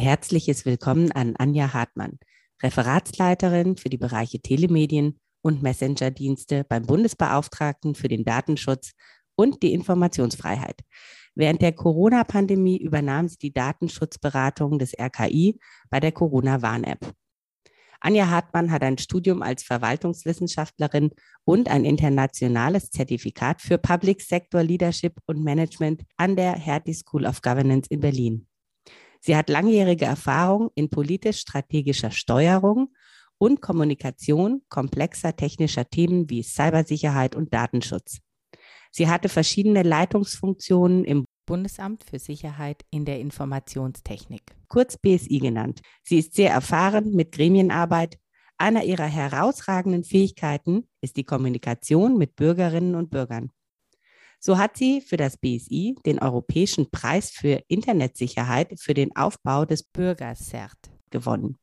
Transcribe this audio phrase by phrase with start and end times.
[0.00, 2.18] Herzliches Willkommen an Anja Hartmann,
[2.62, 8.92] Referatsleiterin für die Bereiche Telemedien und Messenger-Dienste beim Bundesbeauftragten für den Datenschutz
[9.36, 10.80] und die Informationsfreiheit.
[11.34, 17.12] Während der Corona-Pandemie übernahm sie die Datenschutzberatung des RKI bei der Corona-Warn-App.
[18.00, 21.10] Anja Hartmann hat ein Studium als Verwaltungswissenschaftlerin
[21.44, 27.42] und ein internationales Zertifikat für Public Sector Leadership und Management an der Hertie School of
[27.42, 28.46] Governance in Berlin.
[29.20, 32.92] Sie hat langjährige Erfahrung in politisch-strategischer Steuerung
[33.38, 38.18] und Kommunikation komplexer technischer Themen wie Cybersicherheit und Datenschutz.
[38.90, 45.80] Sie hatte verschiedene Leitungsfunktionen im Bundesamt für Sicherheit in der Informationstechnik, kurz BSI genannt.
[46.02, 48.18] Sie ist sehr erfahren mit Gremienarbeit.
[48.56, 53.50] Einer ihrer herausragenden Fähigkeiten ist die Kommunikation mit Bürgerinnen und Bürgern.
[54.42, 59.82] So hat sie für das BSI den Europäischen Preis für Internetsicherheit für den Aufbau des
[59.82, 60.78] Bürgercert
[61.10, 61.58] gewonnen.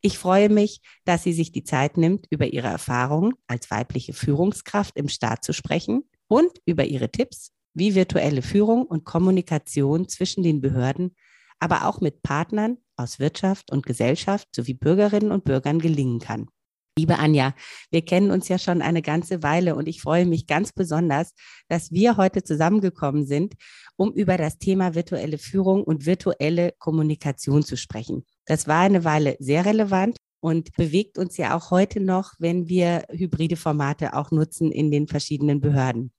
[0.00, 4.96] Ich freue mich, dass sie sich die Zeit nimmt, über ihre Erfahrungen als weibliche Führungskraft
[4.96, 10.62] im Staat zu sprechen und über ihre Tipps, wie virtuelle Führung und Kommunikation zwischen den
[10.62, 11.14] Behörden,
[11.58, 16.48] aber auch mit Partnern aus Wirtschaft und Gesellschaft sowie Bürgerinnen und Bürgern gelingen kann.
[16.96, 17.54] Liebe Anja,
[17.90, 21.34] wir kennen uns ja schon eine ganze Weile und ich freue mich ganz besonders,
[21.66, 23.54] dass wir heute zusammengekommen sind,
[23.96, 28.24] um über das Thema virtuelle Führung und virtuelle Kommunikation zu sprechen.
[28.44, 33.02] Das war eine Weile sehr relevant und bewegt uns ja auch heute noch, wenn wir
[33.10, 36.12] hybride Formate auch nutzen in den verschiedenen Behörden.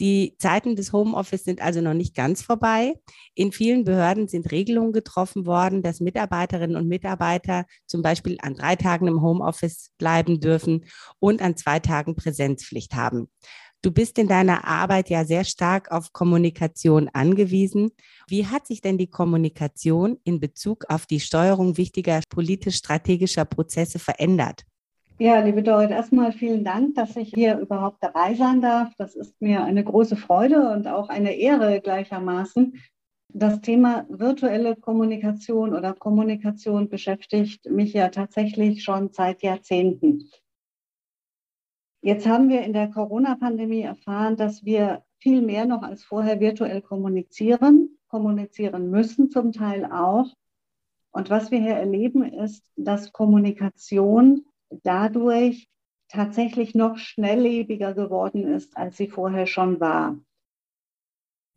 [0.00, 2.94] Die Zeiten des Homeoffice sind also noch nicht ganz vorbei.
[3.34, 8.74] In vielen Behörden sind Regelungen getroffen worden, dass Mitarbeiterinnen und Mitarbeiter zum Beispiel an drei
[8.74, 10.84] Tagen im Homeoffice bleiben dürfen
[11.20, 13.28] und an zwei Tagen Präsenzpflicht haben.
[13.82, 17.90] Du bist in deiner Arbeit ja sehr stark auf Kommunikation angewiesen.
[18.26, 24.64] Wie hat sich denn die Kommunikation in Bezug auf die Steuerung wichtiger politisch-strategischer Prozesse verändert?
[25.18, 28.92] Ja, liebe Dorit, erstmal vielen Dank, dass ich hier überhaupt dabei sein darf.
[28.96, 32.82] Das ist mir eine große Freude und auch eine Ehre gleichermaßen.
[33.28, 40.30] Das Thema virtuelle Kommunikation oder Kommunikation beschäftigt mich ja tatsächlich schon seit Jahrzehnten.
[42.02, 46.82] Jetzt haben wir in der Corona-Pandemie erfahren, dass wir viel mehr noch als vorher virtuell
[46.82, 50.26] kommunizieren, kommunizieren müssen zum Teil auch.
[51.12, 54.44] Und was wir hier erleben, ist, dass Kommunikation
[54.82, 55.68] dadurch
[56.08, 60.18] tatsächlich noch schnelllebiger geworden ist, als sie vorher schon war.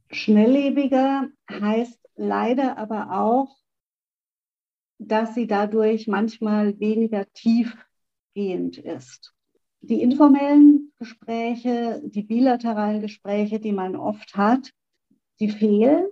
[0.10, 3.58] Schnelllebiger heißt leider aber auch,
[5.00, 9.34] dass sie dadurch manchmal weniger tiefgehend ist.
[9.82, 14.72] Die informellen Gespräche, die bilateralen Gespräche, die man oft hat,
[15.40, 16.08] die fehlen.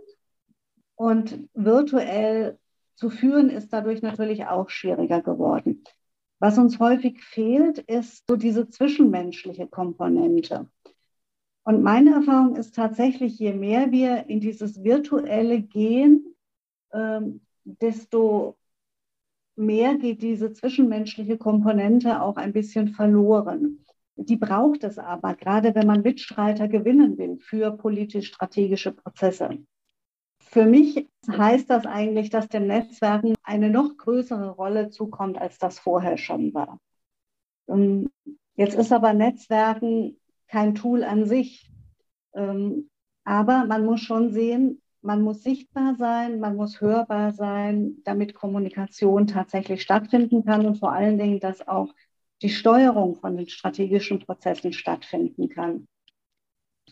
[0.96, 2.60] Und virtuell
[2.96, 5.84] zu führen ist dadurch natürlich auch schwieriger geworden.
[6.46, 10.70] Was uns häufig fehlt, ist so diese zwischenmenschliche Komponente.
[11.64, 16.36] Und meine Erfahrung ist tatsächlich, je mehr wir in dieses Virtuelle gehen,
[16.94, 18.58] ähm, desto
[19.56, 23.84] mehr geht diese zwischenmenschliche Komponente auch ein bisschen verloren.
[24.16, 29.66] Die braucht es aber, gerade wenn man Mitstreiter gewinnen will für politisch-strategische Prozesse.
[30.56, 35.80] Für mich heißt das eigentlich, dass dem Netzwerken eine noch größere Rolle zukommt, als das
[35.80, 36.80] vorher schon war.
[37.66, 38.10] Und
[38.56, 40.18] jetzt ist aber Netzwerken
[40.48, 41.70] kein Tool an sich.
[42.34, 42.90] Ähm,
[43.26, 49.28] aber man muss schon sehen, man muss sichtbar sein, man muss hörbar sein, damit Kommunikation
[49.28, 51.94] tatsächlich stattfinden kann und vor allen Dingen, dass auch
[52.42, 55.90] die Steuerung von den strategischen Prozessen stattfinden kann.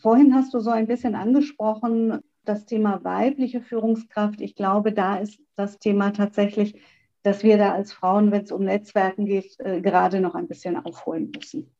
[0.02, 4.40] Vorhin hast du so ein bisschen angesprochen, das Thema weibliche Führungskraft.
[4.40, 6.80] Ich glaube, da ist das Thema tatsächlich,
[7.22, 10.76] dass wir da als Frauen, wenn es um Netzwerken geht, äh, gerade noch ein bisschen
[10.76, 11.70] aufholen müssen.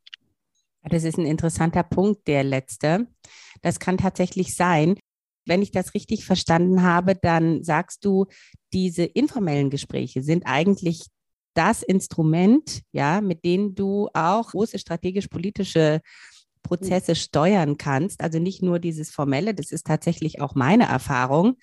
[0.83, 3.07] Das ist ein interessanter Punkt, der letzte.
[3.63, 4.97] Das kann tatsächlich sein.
[5.47, 8.27] Wenn ich das richtig verstanden habe, dann sagst du,
[8.73, 11.07] diese informellen Gespräche sind eigentlich
[11.55, 16.01] das Instrument, ja, mit dem du auch große strategisch-politische
[16.65, 18.21] Prozesse steuern kannst.
[18.21, 21.59] Also nicht nur dieses Formelle, das ist tatsächlich auch meine Erfahrung.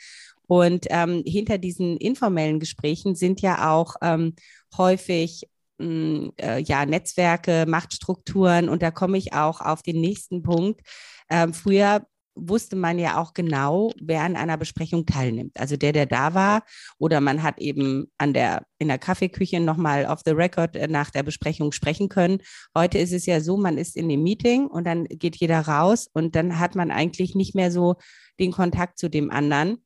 [0.47, 4.35] Und ähm, hinter diesen informellen Gesprächen sind ja auch ähm,
[4.77, 5.49] häufig
[5.79, 8.69] hm, äh, ja, Netzwerke, Machtstrukturen.
[8.69, 10.81] Und da komme ich auch auf den nächsten Punkt.
[11.29, 12.05] Ähm, früher
[12.35, 15.59] wusste man ja auch genau, wer an einer Besprechung teilnimmt.
[15.59, 16.63] Also der, der da war,
[16.97, 21.09] oder man hat eben an der, in der Kaffeeküche nochmal off the record äh, nach
[21.11, 22.39] der Besprechung sprechen können.
[22.75, 26.07] Heute ist es ja so, man ist in dem Meeting und dann geht jeder raus
[26.13, 27.95] und dann hat man eigentlich nicht mehr so
[28.39, 29.83] den Kontakt zu dem anderen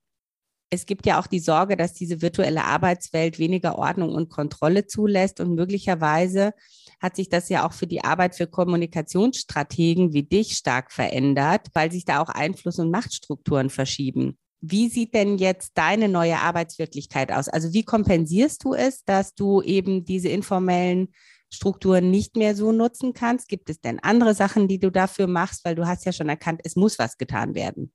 [0.76, 5.40] es gibt ja auch die Sorge, dass diese virtuelle Arbeitswelt weniger Ordnung und Kontrolle zulässt
[5.40, 6.54] und möglicherweise
[7.00, 11.92] hat sich das ja auch für die Arbeit für Kommunikationsstrategen wie dich stark verändert, weil
[11.92, 14.38] sich da auch Einfluss- und Machtstrukturen verschieben.
[14.62, 17.48] Wie sieht denn jetzt deine neue Arbeitswirklichkeit aus?
[17.48, 21.10] Also wie kompensierst du es, dass du eben diese informellen
[21.54, 23.48] Strukturen nicht mehr so nutzen kannst?
[23.48, 25.64] Gibt es denn andere Sachen, die du dafür machst?
[25.66, 27.94] Weil du hast ja schon erkannt, es muss was getan werden.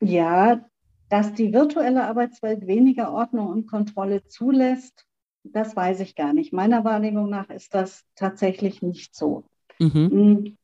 [0.00, 0.69] Ja,
[1.10, 5.04] dass die virtuelle Arbeitswelt weniger Ordnung und Kontrolle zulässt,
[5.42, 6.52] das weiß ich gar nicht.
[6.52, 9.44] Meiner Wahrnehmung nach ist das tatsächlich nicht so.
[9.78, 10.10] Mhm.
[10.10, 10.56] Hm,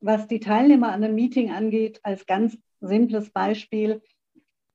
[0.00, 4.02] was die Teilnehmer an einem Meeting angeht, als ganz simples Beispiel,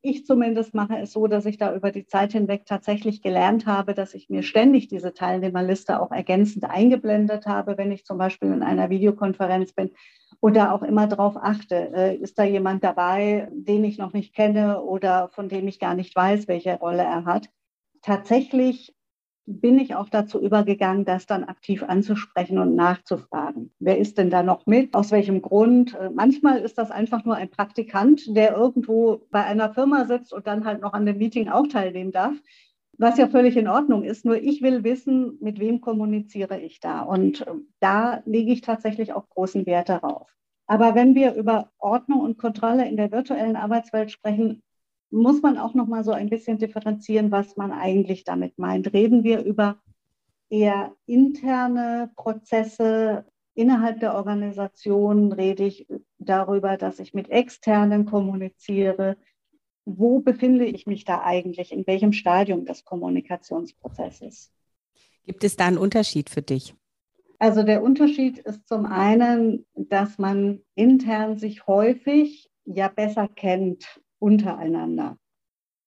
[0.01, 3.93] ich zumindest mache es so, dass ich da über die Zeit hinweg tatsächlich gelernt habe,
[3.93, 8.63] dass ich mir ständig diese Teilnehmerliste auch ergänzend eingeblendet habe, wenn ich zum Beispiel in
[8.63, 9.91] einer Videokonferenz bin
[10.39, 14.81] oder auch immer darauf achte, äh, ist da jemand dabei, den ich noch nicht kenne
[14.81, 17.49] oder von dem ich gar nicht weiß, welche Rolle er hat.
[18.01, 18.93] Tatsächlich
[19.45, 23.71] bin ich auch dazu übergegangen, das dann aktiv anzusprechen und nachzufragen.
[23.79, 24.93] Wer ist denn da noch mit?
[24.93, 25.95] Aus welchem Grund?
[25.95, 30.47] Äh, manchmal ist das einfach nur ein Praktikant, der irgendwo bei einer Firma sitzt und
[30.47, 32.35] dann halt noch an dem Meeting auch teilnehmen darf
[32.97, 34.25] was ja völlig in Ordnung ist.
[34.25, 37.01] Nur ich will wissen, mit wem kommuniziere ich da.
[37.01, 40.29] Und ähm, da lege ich tatsächlich auch großen Wert darauf.
[40.65, 44.61] Aber wenn wir über Ordnung und Kontrolle in der virtuellen Arbeitswelt sprechen,
[45.09, 48.91] muss man auch noch mal so ein bisschen differenzieren, was man eigentlich damit meint.
[48.93, 49.77] Reden wir über
[50.49, 55.31] eher interne Prozesse innerhalb der Organisation?
[55.31, 59.17] Rede ich darüber, dass ich mit externen kommuniziere?
[59.87, 64.51] Wo befinde ich mich da eigentlich, in welchem Stadium des Kommunikationsprozesses.
[65.25, 66.75] Gibt es da einen Unterschied für dich?
[67.39, 75.17] Also der Unterschied ist zum einen, dass man intern sich häufig ja besser kennt untereinander.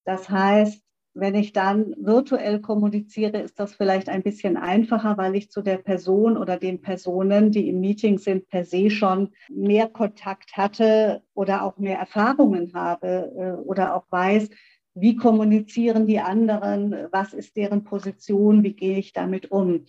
[0.03, 0.81] Das heißt,
[1.13, 5.77] wenn ich dann virtuell kommuniziere, ist das vielleicht ein bisschen einfacher, weil ich zu der
[5.77, 11.63] Person oder den Personen, die im Meeting sind, per se schon mehr Kontakt hatte oder
[11.63, 14.49] auch mehr Erfahrungen habe äh, oder auch weiß,
[14.93, 19.85] wie kommunizieren die anderen, was ist deren Position, wie gehe ich damit um.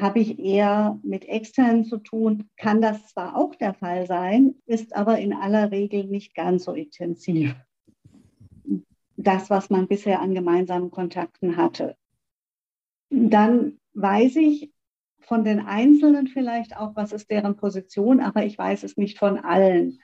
[0.00, 4.96] Habe ich eher mit externen zu tun, kann das zwar auch der Fall sein, ist
[4.96, 7.54] aber in aller Regel nicht ganz so intensiv
[9.22, 11.96] das, was man bisher an gemeinsamen Kontakten hatte.
[13.10, 14.72] Dann weiß ich
[15.20, 19.38] von den Einzelnen vielleicht auch, was ist deren Position, aber ich weiß es nicht von
[19.38, 20.00] allen.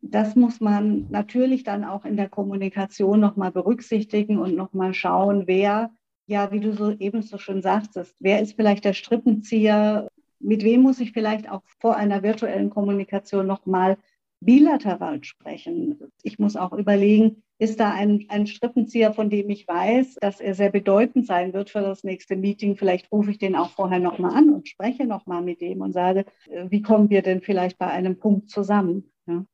[0.00, 5.90] Das muss man natürlich dann auch in der Kommunikation nochmal berücksichtigen und nochmal schauen, wer,
[6.26, 10.08] ja, wie du so eben so schön sagtest, wer ist vielleicht der Strippenzieher,
[10.40, 13.96] mit wem muss ich vielleicht auch vor einer virtuellen Kommunikation nochmal
[14.40, 15.98] bilateral sprechen.
[16.22, 20.54] Ich muss auch überlegen, ist da ein, ein Strippenzieher, von dem ich weiß, dass er
[20.54, 22.76] sehr bedeutend sein wird für das nächste Meeting.
[22.76, 26.24] Vielleicht rufe ich den auch vorher nochmal an und spreche nochmal mit dem und sage,
[26.50, 29.12] äh, wie kommen wir denn vielleicht bei einem Punkt zusammen?
[29.26, 29.44] Ja.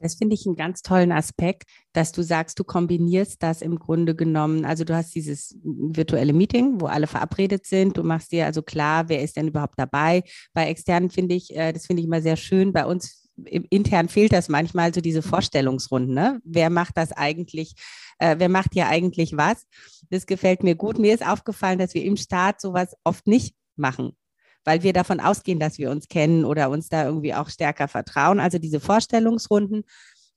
[0.00, 4.16] Das finde ich einen ganz tollen Aspekt, dass du sagst, du kombinierst das im Grunde
[4.16, 4.64] genommen.
[4.64, 7.96] Also du hast dieses virtuelle Meeting, wo alle verabredet sind.
[7.96, 10.24] Du machst dir also klar, wer ist denn überhaupt dabei.
[10.52, 12.72] Bei externen finde ich, äh, das finde ich immer sehr schön.
[12.72, 15.30] Bei uns intern fehlt das manchmal, so diese mhm.
[15.30, 16.14] Vorstellungsrunden.
[16.14, 16.40] Ne?
[16.44, 17.74] Wer macht das eigentlich?
[18.18, 19.66] Äh, wer macht hier eigentlich was?
[20.10, 20.98] Das gefällt mir gut.
[20.98, 24.16] Mir ist aufgefallen, dass wir im Staat sowas oft nicht machen,
[24.64, 28.40] weil wir davon ausgehen, dass wir uns kennen oder uns da irgendwie auch stärker vertrauen.
[28.40, 29.84] Also diese Vorstellungsrunden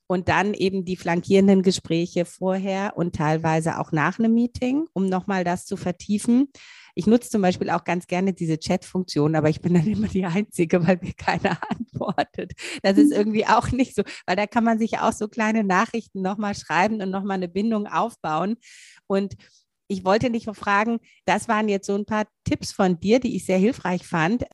[0.06, 5.44] und dann eben die flankierenden Gespräche vorher und teilweise auch nach einem Meeting, um nochmal
[5.44, 6.48] das zu vertiefen.
[6.98, 10.24] Ich nutze zum Beispiel auch ganz gerne diese Chat-Funktion, aber ich bin dann immer die
[10.24, 12.52] Einzige, weil mir keiner antwortet.
[12.82, 16.22] Das ist irgendwie auch nicht so, weil da kann man sich auch so kleine Nachrichten
[16.22, 18.56] nochmal schreiben und nochmal eine Bindung aufbauen.
[19.06, 19.34] Und
[19.88, 23.44] ich wollte dich fragen, das waren jetzt so ein paar Tipps von dir, die ich
[23.44, 24.44] sehr hilfreich fand.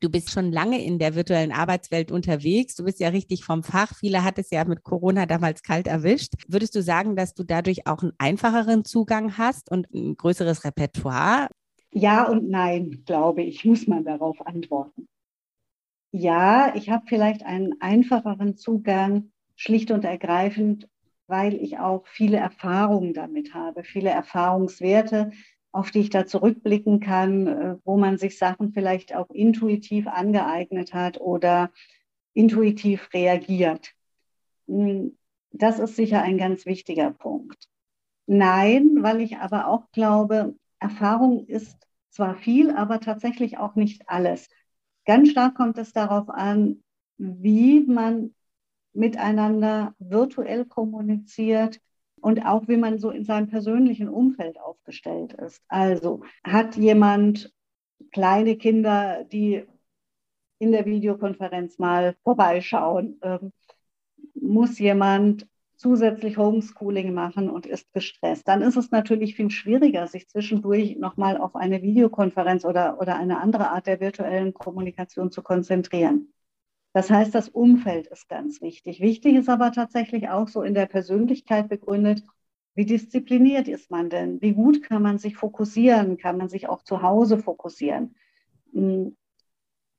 [0.00, 2.74] Du bist schon lange in der virtuellen Arbeitswelt unterwegs.
[2.74, 3.94] Du bist ja richtig vom Fach.
[3.94, 6.32] Viele hat es ja mit Corona damals kalt erwischt.
[6.48, 11.48] Würdest du sagen, dass du dadurch auch einen einfacheren Zugang hast und ein größeres Repertoire?
[11.94, 15.06] Ja und nein, glaube ich, muss man darauf antworten.
[16.10, 20.88] Ja, ich habe vielleicht einen einfacheren Zugang, schlicht und ergreifend,
[21.28, 25.30] weil ich auch viele Erfahrungen damit habe, viele Erfahrungswerte,
[25.70, 30.94] auf die ich da zurückblicken kann, äh, wo man sich Sachen vielleicht auch intuitiv angeeignet
[30.94, 31.70] hat oder
[32.32, 33.92] intuitiv reagiert.
[34.66, 35.16] Hm,
[35.52, 37.68] das ist sicher ein ganz wichtiger Punkt.
[38.26, 41.83] Nein, weil ich aber auch glaube, Erfahrung ist
[42.14, 44.48] zwar viel, aber tatsächlich auch nicht alles.
[45.04, 46.82] Ganz stark kommt es darauf an,
[47.18, 48.34] wie man
[48.92, 51.80] miteinander virtuell kommuniziert
[52.20, 55.62] und auch wie man so in seinem persönlichen Umfeld aufgestellt ist.
[55.68, 57.52] Also hat jemand
[58.12, 59.64] kleine Kinder, die
[60.58, 63.18] in der Videokonferenz mal vorbeischauen?
[63.22, 63.52] Ähm,
[64.34, 65.46] muss jemand
[65.84, 71.36] zusätzlich Homeschooling machen und ist gestresst, dann ist es natürlich viel schwieriger, sich zwischendurch nochmal
[71.36, 76.32] auf eine Videokonferenz oder, oder eine andere Art der virtuellen Kommunikation zu konzentrieren.
[76.94, 79.00] Das heißt, das Umfeld ist ganz wichtig.
[79.00, 82.22] Wichtig ist aber tatsächlich auch so in der Persönlichkeit begründet,
[82.74, 84.40] wie diszipliniert ist man denn?
[84.40, 86.16] Wie gut kann man sich fokussieren?
[86.16, 88.14] Kann man sich auch zu Hause fokussieren?
[88.72, 89.18] Hm,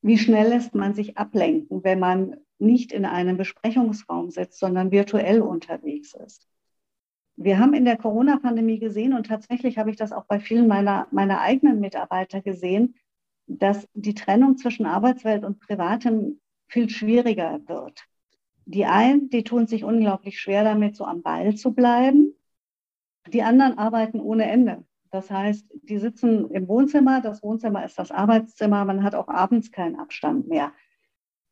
[0.01, 5.41] wie schnell lässt man sich ablenken, wenn man nicht in einem Besprechungsraum sitzt, sondern virtuell
[5.41, 6.47] unterwegs ist?
[7.37, 11.07] Wir haben in der Corona-Pandemie gesehen, und tatsächlich habe ich das auch bei vielen meiner,
[11.11, 12.95] meiner eigenen Mitarbeiter gesehen,
[13.47, 18.05] dass die Trennung zwischen Arbeitswelt und Privatem viel schwieriger wird.
[18.65, 22.33] Die einen, die tun sich unglaublich schwer damit, so am Ball zu bleiben.
[23.31, 24.83] Die anderen arbeiten ohne Ende.
[25.11, 29.71] Das heißt, die sitzen im Wohnzimmer, das Wohnzimmer ist das Arbeitszimmer, man hat auch abends
[29.71, 30.73] keinen Abstand mehr.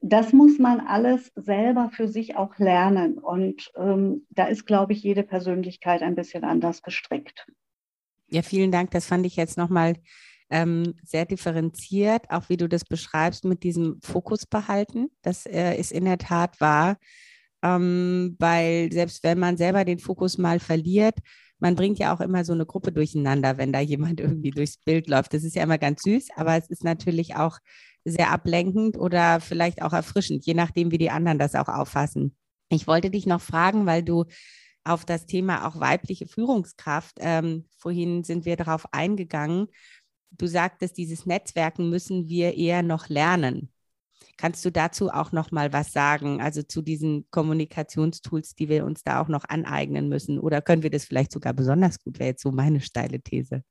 [0.06, 3.18] Das muss man alles selber für sich auch lernen.
[3.18, 7.48] Und ähm, da ist, glaube ich, jede Persönlichkeit ein bisschen anders gestrickt.
[8.28, 8.92] Ja, vielen Dank.
[8.92, 9.96] Das fand ich jetzt nochmal
[10.50, 15.08] ähm, sehr differenziert, auch wie du das beschreibst mit diesem Fokus behalten.
[15.22, 16.98] Das äh, ist in der Tat wahr,
[17.64, 21.18] ähm, weil selbst wenn man selber den Fokus mal verliert,
[21.60, 25.08] man bringt ja auch immer so eine Gruppe durcheinander, wenn da jemand irgendwie durchs Bild
[25.08, 25.34] läuft.
[25.34, 27.60] Das ist ja immer ganz süß, aber es ist natürlich auch
[28.06, 32.36] sehr ablenkend oder vielleicht auch erfrischend, je nachdem, wie die anderen das auch auffassen.
[32.70, 34.26] Ich wollte dich noch fragen, weil du
[34.84, 39.68] auf das Thema auch weibliche Führungskraft, ähm, vorhin sind wir darauf eingegangen,
[40.32, 43.70] du sagtest, dieses Netzwerken müssen wir eher noch lernen.
[44.38, 49.04] Kannst du dazu auch noch mal was sagen, also zu diesen Kommunikationstools, die wir uns
[49.04, 50.40] da auch noch aneignen müssen?
[50.40, 52.20] Oder können wir das vielleicht sogar besonders gut?
[52.20, 53.64] Wäre jetzt so meine steile These.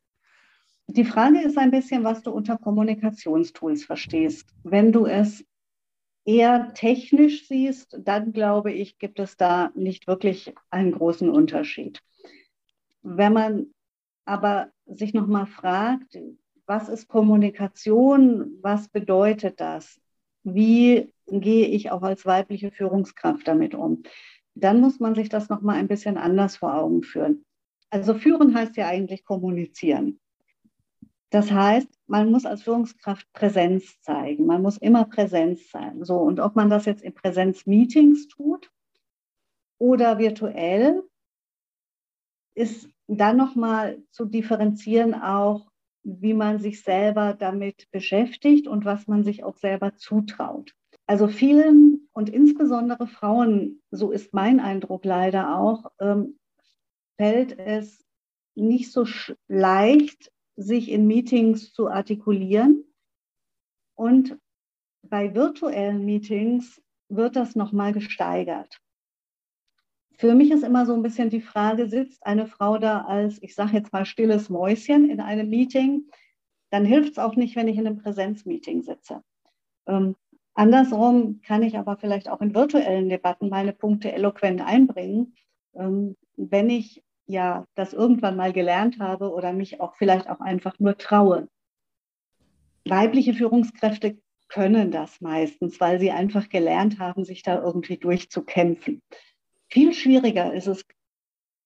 [0.95, 4.51] Die Frage ist ein bisschen, was du unter Kommunikationstools verstehst.
[4.63, 5.43] Wenn du es
[6.27, 12.03] eher technisch siehst, dann glaube ich, gibt es da nicht wirklich einen großen Unterschied.
[13.01, 13.67] Wenn man
[14.27, 16.19] aber sich nochmal fragt,
[16.67, 19.99] was ist Kommunikation, was bedeutet das,
[20.45, 24.03] wie gehe ich auch als weibliche Führungskraft damit um,
[24.55, 27.47] dann muss man sich das nochmal ein bisschen anders vor Augen führen.
[27.89, 30.21] Also führen heißt ja eigentlich kommunizieren.
[31.33, 34.45] Das heißt, man muss als Führungskraft Präsenz zeigen.
[34.45, 36.05] Man muss immer Präsenz sein.
[36.05, 38.71] So, und ob man das jetzt in Präsenzmeetings tut
[39.79, 41.03] oder virtuell,
[42.55, 45.71] ist dann nochmal zu differenzieren auch,
[46.03, 50.75] wie man sich selber damit beschäftigt und was man sich auch selber zutraut.
[51.07, 56.39] Also vielen und insbesondere Frauen, so ist mein Eindruck leider auch, ähm,
[57.17, 58.05] fällt es
[58.55, 59.07] nicht so
[59.49, 62.85] leicht, sich in Meetings zu artikulieren.
[63.95, 64.39] Und
[65.03, 68.81] bei virtuellen Meetings wird das nochmal gesteigert.
[70.19, 73.55] Für mich ist immer so ein bisschen die Frage, sitzt eine Frau da als, ich
[73.55, 76.09] sage jetzt mal, stilles Mäuschen in einem Meeting,
[76.71, 79.23] dann hilft es auch nicht, wenn ich in einem Präsenzmeeting sitze.
[79.87, 80.17] Ähm,
[80.55, 85.35] andersrum kann ich aber vielleicht auch in virtuellen Debatten meine Punkte eloquent einbringen,
[85.75, 90.79] ähm, wenn ich ja das irgendwann mal gelernt habe oder mich auch vielleicht auch einfach
[90.79, 91.49] nur traue.
[92.85, 99.03] Weibliche Führungskräfte können das meistens, weil sie einfach gelernt haben, sich da irgendwie durchzukämpfen.
[99.69, 100.85] Viel schwieriger ist es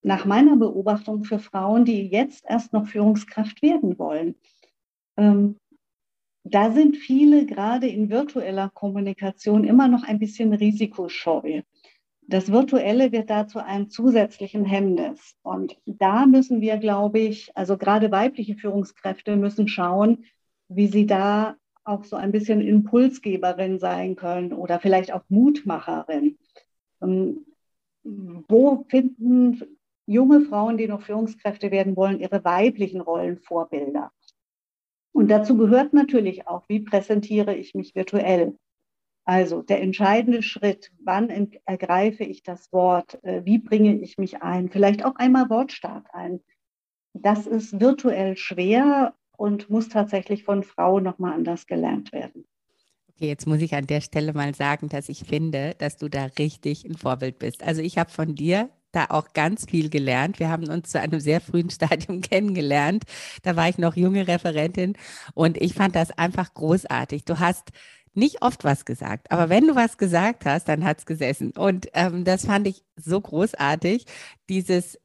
[0.01, 4.35] nach meiner Beobachtung für Frauen, die jetzt erst noch Führungskraft werden wollen.
[5.17, 5.57] Ähm,
[6.45, 11.61] da sind viele gerade in virtueller Kommunikation immer noch ein bisschen risikoscheu.
[12.29, 15.35] Das Virtuelle wird da zu einem zusätzlichen Hemmnis.
[15.43, 20.25] Und da müssen wir, glaube ich, also gerade weibliche Führungskräfte müssen schauen,
[20.67, 21.55] wie sie da
[21.85, 26.37] auch so ein bisschen Impulsgeberin sein können oder vielleicht auch Mutmacherin.
[27.01, 27.45] Ähm,
[28.03, 29.61] wo finden
[30.05, 34.11] junge Frauen, die noch Führungskräfte werden wollen, ihre weiblichen Rollenvorbilder?
[35.13, 38.57] Und dazu gehört natürlich auch, wie präsentiere ich mich virtuell?
[39.27, 41.29] Also der entscheidende Schritt, wann
[41.65, 46.39] ergreife ich das Wort, äh, wie bringe ich mich ein, vielleicht auch einmal Wortstart ein.
[47.13, 52.45] Das ist virtuell schwer und muss tatsächlich von Frauen nochmal anders gelernt werden.
[53.09, 56.27] Okay, jetzt muss ich an der Stelle mal sagen, dass ich finde, dass du da
[56.39, 57.63] richtig ein Vorbild bist.
[57.63, 60.39] Also ich habe von dir da auch ganz viel gelernt.
[60.39, 63.03] Wir haben uns zu einem sehr frühen Stadium kennengelernt.
[63.43, 64.93] Da war ich noch junge Referentin
[65.33, 67.25] und ich fand das einfach großartig.
[67.25, 67.73] Du hast
[68.17, 71.51] nicht oft was gesagt, aber wenn du was gesagt hast, dann hat es gesessen.
[71.51, 74.05] Und ähm, das fand ich so großartig,
[74.49, 74.99] dieses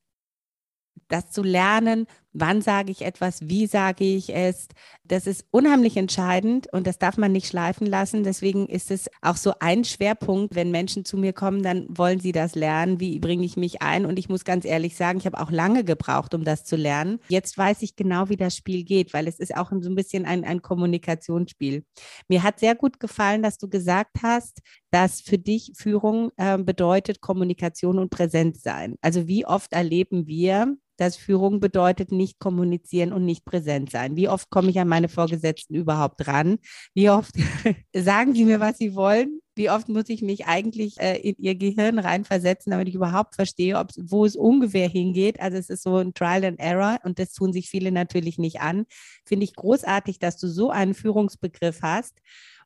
[1.08, 4.68] das zu lernen, wann sage ich etwas, wie sage ich es,
[5.04, 8.24] das ist unheimlich entscheidend und das darf man nicht schleifen lassen.
[8.24, 12.32] Deswegen ist es auch so ein Schwerpunkt, wenn Menschen zu mir kommen, dann wollen sie
[12.32, 14.06] das lernen, wie bringe ich mich ein.
[14.06, 17.18] Und ich muss ganz ehrlich sagen, ich habe auch lange gebraucht, um das zu lernen.
[17.28, 20.24] Jetzt weiß ich genau, wie das Spiel geht, weil es ist auch so ein bisschen
[20.24, 21.84] ein, ein Kommunikationsspiel.
[22.28, 24.60] Mir hat sehr gut gefallen, dass du gesagt hast,
[24.90, 28.96] dass für dich Führung äh, bedeutet Kommunikation und Präsenz sein.
[29.00, 34.16] Also wie oft erleben wir, dass Führung bedeutet nicht kommunizieren und nicht präsent sein.
[34.16, 36.58] Wie oft komme ich an meine Vorgesetzten überhaupt ran?
[36.94, 37.34] Wie oft
[37.94, 39.40] sagen sie mir, was sie wollen?
[39.54, 43.82] Wie oft muss ich mich eigentlich äh, in ihr Gehirn reinversetzen, damit ich überhaupt verstehe,
[43.98, 45.40] wo es ungefähr hingeht?
[45.40, 48.60] Also es ist so ein Trial and Error und das tun sich viele natürlich nicht
[48.60, 48.86] an.
[49.26, 52.18] Finde ich großartig, dass du so einen Führungsbegriff hast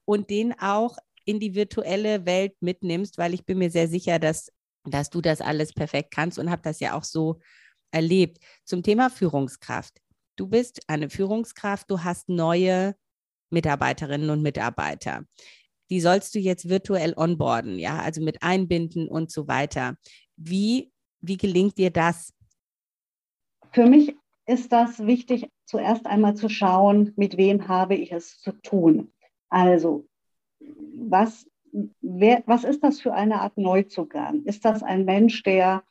[0.04, 4.52] und den auch in die virtuelle Welt mitnimmst, weil ich bin mir sehr sicher, dass,
[4.84, 7.40] dass du das alles perfekt kannst und habe das ja auch so
[7.90, 8.38] erlebt.
[8.64, 10.00] Zum Thema Führungskraft.
[10.36, 12.94] Du bist eine Führungskraft, du hast neue
[13.50, 15.24] Mitarbeiterinnen und Mitarbeiter.
[15.88, 19.96] Die sollst du jetzt virtuell onboarden, ja, also mit einbinden und so weiter.
[20.36, 22.34] Wie, wie gelingt dir das?
[23.72, 24.14] Für mich
[24.46, 29.12] ist das wichtig, zuerst einmal zu schauen, mit wem habe ich es zu tun.
[29.48, 30.06] Also,
[30.60, 31.46] was,
[32.00, 34.44] wer, was ist das für eine Art Neuzugang?
[34.44, 35.84] Ist das ein Mensch, der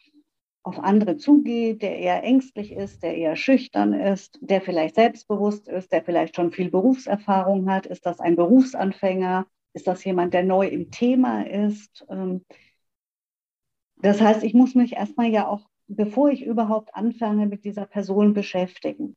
[0.65, 5.91] auf andere zugeht, der eher ängstlich ist, der eher schüchtern ist, der vielleicht selbstbewusst ist,
[5.91, 7.85] der vielleicht schon viel Berufserfahrung hat?
[7.85, 9.45] Ist das ein Berufsanfänger?
[9.73, 12.03] Ist das jemand, der neu im Thema ist?
[12.09, 12.43] Ähm,
[13.97, 18.33] das heißt, ich muss mich erstmal ja auch, bevor ich überhaupt anfange, mit dieser Person
[18.33, 19.15] beschäftigen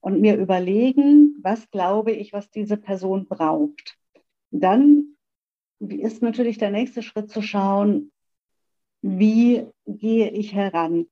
[0.00, 3.96] und mir überlegen, was glaube ich, was diese Person braucht.
[4.52, 5.16] Dann
[5.80, 8.12] ist natürlich der nächste Schritt zu schauen,
[9.06, 11.06] wie gehe ich heran,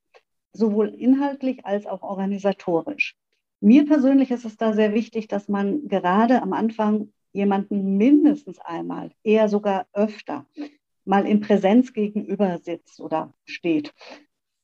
[0.51, 3.15] sowohl inhaltlich als auch organisatorisch.
[3.61, 9.11] Mir persönlich ist es da sehr wichtig, dass man gerade am Anfang jemanden mindestens einmal,
[9.23, 10.47] eher sogar öfter,
[11.05, 13.93] mal in Präsenz gegenüber sitzt oder steht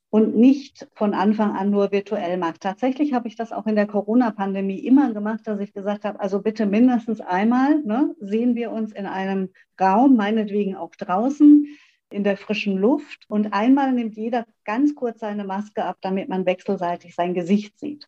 [0.10, 2.62] und nicht von Anfang an nur virtuell macht.
[2.62, 6.42] Tatsächlich habe ich das auch in der Corona-Pandemie immer gemacht, dass ich gesagt habe, also
[6.42, 11.68] bitte mindestens einmal ne, sehen wir uns in einem Raum, meinetwegen auch draußen,
[12.12, 13.26] in der frischen Luft.
[13.28, 18.08] Und einmal nimmt jeder ganz kurz seine Maske ab, damit man wechselseitig sein Gesicht sieht.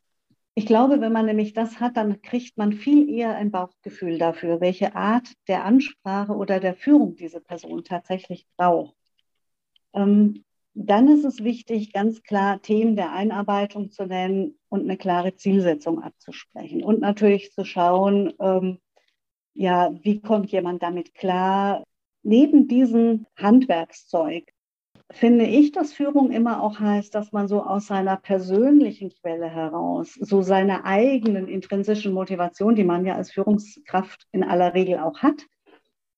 [0.54, 4.60] Ich glaube, wenn man nämlich das hat, dann kriegt man viel eher ein Bauchgefühl dafür,
[4.60, 8.96] welche Art der Ansprache oder der Führung diese Person tatsächlich braucht.
[9.94, 15.36] Ähm, dann ist es wichtig, ganz klar Themen der Einarbeitung zu nennen und eine klare
[15.36, 16.84] Zielsetzung abzusprechen.
[16.84, 18.80] Und natürlich zu schauen, ähm,
[19.54, 21.84] ja, wie kommt jemand damit klar?
[22.24, 24.52] Neben diesem Handwerkszeug
[25.12, 30.14] finde ich, dass Führung immer auch heißt, dass man so aus seiner persönlichen Quelle heraus,
[30.14, 35.46] so seiner eigenen intrinsischen Motivation, die man ja als Führungskraft in aller Regel auch hat,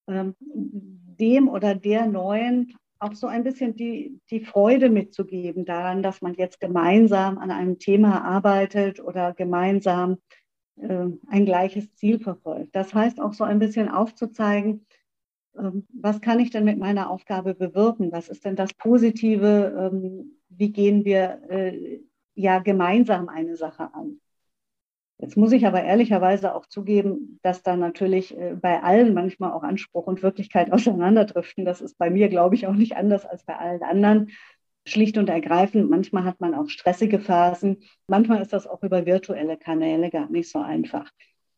[0.08, 6.22] ähm, dem oder der Neuen auch so ein bisschen die, die Freude mitzugeben daran, dass
[6.22, 10.18] man jetzt gemeinsam an einem Thema arbeitet oder gemeinsam
[10.78, 12.76] äh, ein gleiches Ziel verfolgt.
[12.76, 14.86] Das heißt auch so ein bisschen aufzuzeigen,
[15.56, 18.12] was kann ich denn mit meiner Aufgabe bewirken?
[18.12, 19.92] Was ist denn das Positive?
[19.92, 22.00] Ähm, wie gehen wir äh,
[22.36, 24.20] ja gemeinsam eine Sache an?
[25.20, 29.64] Jetzt muss ich aber ehrlicherweise auch zugeben, dass da natürlich äh, bei allen manchmal auch
[29.64, 31.66] Anspruch und Wirklichkeit auseinanderdriften.
[31.66, 34.32] Das ist bei mir, glaube ich, auch nicht anders als bei allen anderen.
[34.86, 37.84] Schlicht und ergreifend, manchmal hat man auch stressige Phasen.
[38.08, 41.10] Manchmal ist das auch über virtuelle Kanäle gar nicht so einfach.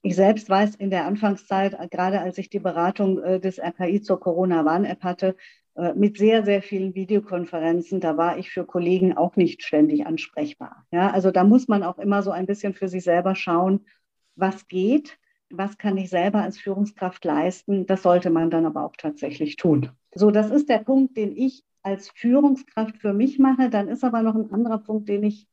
[0.06, 4.04] Ich selbst weiß in der Anfangszeit, äh, gerade als ich die Beratung äh, des RKI
[4.04, 5.36] zur Corona-Warn-App hatte,
[5.74, 10.86] äh, mit sehr, sehr vielen Videokonferenzen, da war ich für Kollegen auch nicht ständig ansprechbar.
[10.92, 13.88] Ja, also da muss man auch immer so ein bisschen für sich selber schauen,
[14.36, 15.18] was geht,
[15.50, 17.88] was kann ich selber als Führungskraft leisten.
[17.88, 19.90] Das sollte man dann aber auch tatsächlich tun.
[20.14, 23.72] So, das ist der Punkt, den ich als Führungskraft für mich mache.
[23.72, 25.48] Dann ist aber noch ein anderer Punkt, den ich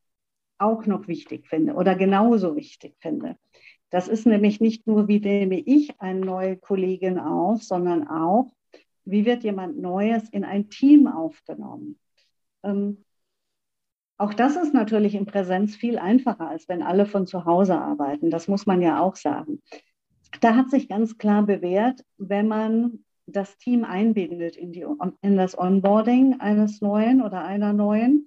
[0.58, 3.36] auch noch wichtig finde oder genauso wichtig finde.
[3.92, 8.50] Das ist nämlich nicht nur, wie nehme ich eine neue Kollegin auf, sondern auch,
[9.04, 11.98] wie wird jemand Neues in ein Team aufgenommen.
[12.62, 13.04] Ähm,
[14.16, 18.30] auch das ist natürlich in Präsenz viel einfacher, als wenn alle von zu Hause arbeiten.
[18.30, 19.60] Das muss man ja auch sagen.
[20.40, 24.86] Da hat sich ganz klar bewährt, wenn man das Team einbindet in, die,
[25.20, 28.26] in das Onboarding eines Neuen oder einer Neuen.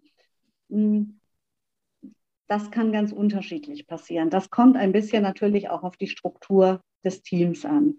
[2.48, 4.30] Das kann ganz unterschiedlich passieren.
[4.30, 7.96] Das kommt ein bisschen natürlich auch auf die Struktur des Teams an.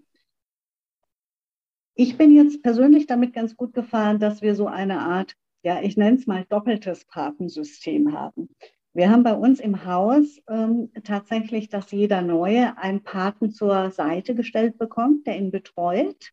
[1.95, 5.33] Ich bin jetzt persönlich damit ganz gut gefahren, dass wir so eine Art,
[5.63, 8.49] ja, ich nenne es mal doppeltes Patensystem haben.
[8.93, 14.33] Wir haben bei uns im Haus ähm, tatsächlich, dass jeder Neue einen Paten zur Seite
[14.33, 16.31] gestellt bekommt, der ihn betreut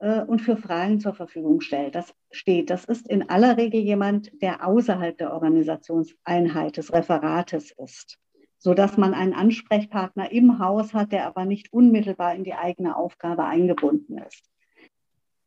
[0.00, 1.94] und für Fragen zur Verfügung stellt.
[1.94, 2.70] Das steht.
[2.70, 8.18] Das ist in aller Regel jemand, der außerhalb der Organisationseinheit des Referates ist,
[8.58, 13.44] sodass man einen Ansprechpartner im Haus hat, der aber nicht unmittelbar in die eigene Aufgabe
[13.44, 14.44] eingebunden ist.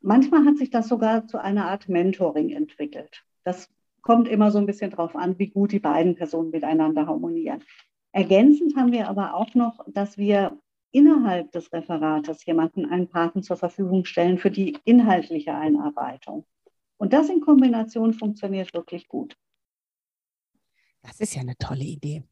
[0.01, 3.23] Manchmal hat sich das sogar zu einer Art Mentoring entwickelt.
[3.43, 3.69] Das
[4.01, 7.63] kommt immer so ein bisschen darauf an, wie gut die beiden Personen miteinander harmonieren.
[8.11, 10.57] Ergänzend haben wir aber auch noch, dass wir
[10.91, 16.45] innerhalb des Referates jemanden einen Paten zur Verfügung stellen für die inhaltliche Einarbeitung.
[16.97, 19.35] Und das in Kombination funktioniert wirklich gut.
[21.01, 22.23] Das ist ja eine tolle Idee.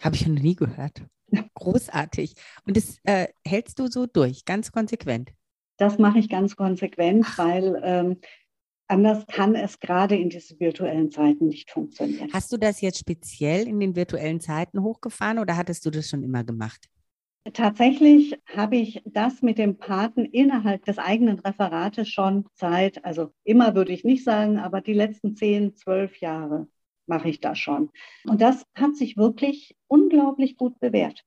[0.00, 1.02] Habe ich noch nie gehört.
[1.54, 2.34] Großartig.
[2.66, 5.30] Und das äh, hältst du so durch, ganz konsequent.
[5.78, 7.38] Das mache ich ganz konsequent, Ach.
[7.38, 8.20] weil ähm,
[8.88, 12.30] anders kann es gerade in diesen virtuellen Zeiten nicht funktionieren.
[12.32, 16.22] Hast du das jetzt speziell in den virtuellen Zeiten hochgefahren oder hattest du das schon
[16.22, 16.88] immer gemacht?
[17.52, 23.74] Tatsächlich habe ich das mit dem Paten innerhalb des eigenen Referates schon seit, also immer
[23.74, 26.68] würde ich nicht sagen, aber die letzten zehn, zwölf Jahre
[27.06, 27.90] mache ich das schon.
[28.24, 31.24] Und das hat sich wirklich unglaublich gut bewährt.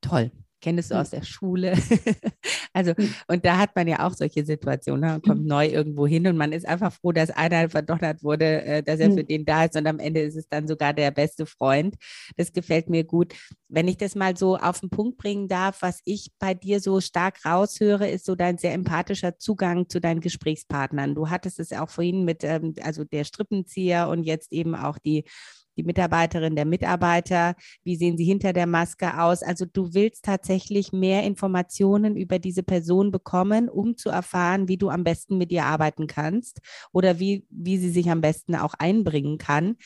[0.00, 1.00] Toll kennst du hm.
[1.02, 1.74] aus der Schule.
[2.72, 3.14] also, hm.
[3.28, 5.00] und da hat man ja auch solche Situationen.
[5.00, 5.06] Ne?
[5.08, 5.46] Man kommt hm.
[5.46, 9.12] neu irgendwo hin und man ist einfach froh, dass einer verdonnert wurde, äh, dass er
[9.12, 11.96] für den da ist und am Ende ist es dann sogar der beste Freund.
[12.36, 13.34] Das gefällt mir gut.
[13.68, 17.00] Wenn ich das mal so auf den Punkt bringen darf, was ich bei dir so
[17.00, 21.14] stark raushöre, ist so dein sehr empathischer Zugang zu deinen Gesprächspartnern.
[21.14, 25.24] Du hattest es auch vorhin mit, ähm, also der Strippenzieher und jetzt eben auch die
[25.76, 27.54] die Mitarbeiterin, der Mitarbeiter,
[27.84, 29.42] wie sehen sie hinter der Maske aus.
[29.42, 34.90] Also du willst tatsächlich mehr Informationen über diese Person bekommen, um zu erfahren, wie du
[34.90, 36.60] am besten mit ihr arbeiten kannst
[36.92, 39.76] oder wie, wie sie sich am besten auch einbringen kann.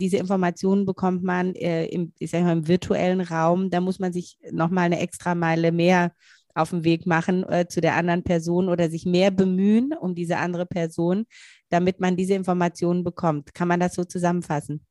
[0.00, 3.70] Diese Informationen bekommt man äh, im, ich sag mal, im virtuellen Raum.
[3.70, 6.12] Da muss man sich nochmal eine extra Meile mehr
[6.54, 10.36] auf den Weg machen äh, zu der anderen Person oder sich mehr bemühen um diese
[10.38, 11.26] andere Person,
[11.70, 13.54] damit man diese Informationen bekommt.
[13.54, 14.84] Kann man das so zusammenfassen?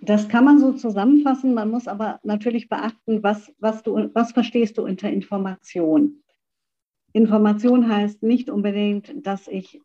[0.00, 1.54] Das kann man so zusammenfassen.
[1.54, 6.22] Man muss aber natürlich beachten, was, was, du, was verstehst du unter Information.
[7.12, 9.80] Information heißt nicht unbedingt, dass ich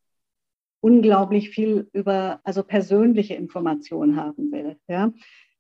[0.82, 4.78] unglaublich viel über, also persönliche Informationen haben will.
[4.88, 5.14] Ja?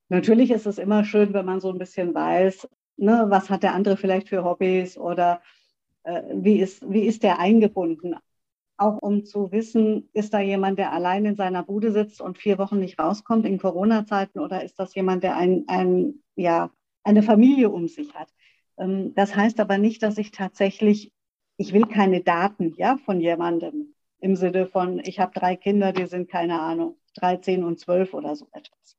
[0.09, 3.73] Natürlich ist es immer schön, wenn man so ein bisschen weiß, ne, was hat der
[3.73, 5.41] andere vielleicht für Hobbys oder
[6.03, 8.15] äh, wie, ist, wie ist der eingebunden
[8.77, 12.57] auch um zu wissen, ist da jemand, der allein in seiner Bude sitzt und vier
[12.57, 16.71] Wochen nicht rauskommt in Corona-Zeiten oder ist das jemand, der ein, ein, ja,
[17.03, 18.29] eine Familie um sich hat.
[18.77, 21.11] Ähm, das heißt aber nicht, dass ich tatsächlich,
[21.57, 26.05] ich will keine Daten ja, von jemandem im Sinne von, ich habe drei Kinder, die
[26.05, 28.97] sind keine Ahnung, 13 und 12 oder so etwas.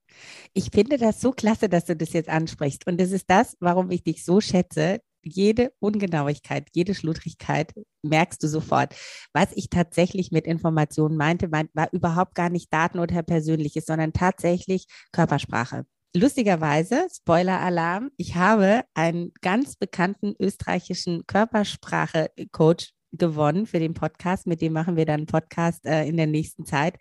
[0.53, 2.87] Ich finde das so klasse, dass du das jetzt ansprichst.
[2.87, 8.49] Und das ist das, warum ich dich so schätze, jede Ungenauigkeit, jede Schludrigkeit merkst du
[8.49, 8.95] sofort.
[9.33, 14.87] Was ich tatsächlich mit Informationen meinte, war überhaupt gar nicht Daten oder Persönliches, sondern tatsächlich
[15.13, 15.85] Körpersprache.
[16.17, 24.46] Lustigerweise, Spoiler-Alarm, ich habe einen ganz bekannten österreichischen Körpersprache-Coach gewonnen für den Podcast.
[24.46, 26.96] Mit dem machen wir dann einen Podcast äh, in der nächsten Zeit,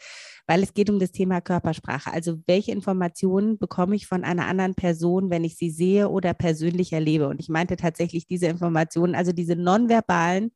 [0.47, 2.11] weil es geht um das Thema Körpersprache.
[2.11, 6.93] Also welche Informationen bekomme ich von einer anderen Person, wenn ich sie sehe oder persönlich
[6.93, 7.27] erlebe?
[7.27, 10.51] Und ich meinte tatsächlich diese Informationen, also diese nonverbalen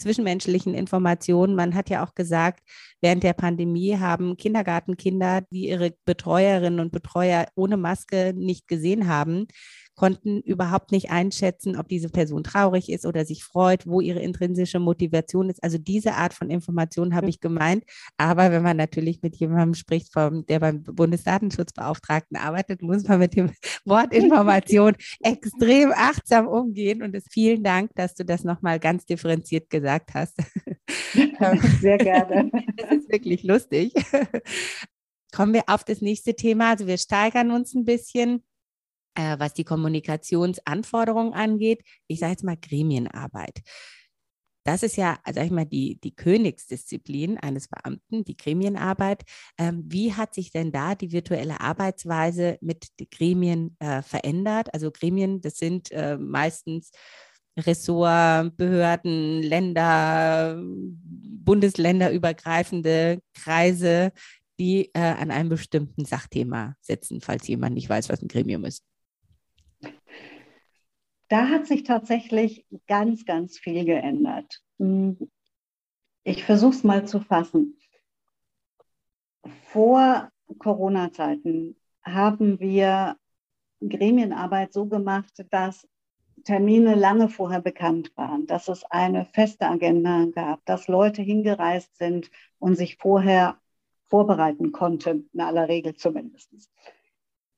[0.00, 1.54] zwischenmenschlichen Informationen.
[1.54, 2.60] Man hat ja auch gesagt,
[3.00, 9.46] während der Pandemie haben Kindergartenkinder, die ihre Betreuerinnen und Betreuer ohne Maske nicht gesehen haben,
[9.94, 14.78] konnten überhaupt nicht einschätzen, ob diese Person traurig ist oder sich freut, wo ihre intrinsische
[14.78, 15.62] Motivation ist.
[15.62, 17.84] Also diese Art von Information habe ich gemeint.
[18.16, 23.36] Aber wenn man natürlich mit jemandem spricht, vom, der beim Bundesdatenschutzbeauftragten arbeitet, muss man mit
[23.36, 23.50] dem
[23.84, 27.02] Wort Information extrem achtsam umgehen.
[27.02, 30.36] Und es, vielen Dank, dass du das nochmal ganz differenziert gesagt hast.
[31.80, 32.50] Sehr gerne.
[32.76, 33.92] Das ist wirklich lustig.
[35.32, 36.70] Kommen wir auf das nächste Thema.
[36.70, 38.42] Also wir steigern uns ein bisschen
[39.14, 43.62] äh, was die Kommunikationsanforderungen angeht, ich sage jetzt mal Gremienarbeit.
[44.64, 49.22] das ist ja, sag ich mal, die, die Königsdisziplin eines Beamten, die Gremienarbeit.
[49.58, 54.72] Ähm, wie hat sich denn da die virtuelle Arbeitsweise mit den Gremien äh, verändert?
[54.74, 56.90] Also Gremien, das sind äh, meistens
[57.58, 64.12] Ressort, Behörden, Länder, bundesländerübergreifende Kreise,
[64.58, 68.84] die äh, an einem bestimmten Sachthema sitzen, falls jemand nicht weiß, was ein Gremium ist.
[71.30, 74.60] Da hat sich tatsächlich ganz, ganz viel geändert.
[74.78, 75.30] Hm,
[76.24, 77.78] ich versuche es mal zu fassen.
[79.62, 83.16] Vor Corona-Zeiten haben wir
[83.80, 85.86] Gremienarbeit so gemacht, dass
[86.42, 92.28] Termine lange vorher bekannt waren, dass es eine feste Agenda gab, dass Leute hingereist sind
[92.58, 93.60] und sich vorher
[94.08, 96.50] vorbereiten konnten, in aller Regel zumindest.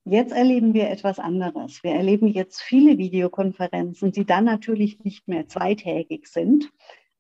[0.05, 1.83] Jetzt erleben wir etwas anderes.
[1.85, 6.71] Wir erleben jetzt viele Videokonferenzen, die dann natürlich nicht mehr zweitägig sind,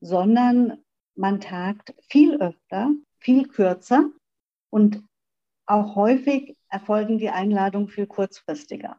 [0.00, 0.78] sondern
[1.14, 4.10] man tagt viel öfter, viel kürzer
[4.70, 5.04] und
[5.66, 8.98] auch häufig erfolgen die Einladungen viel kurzfristiger.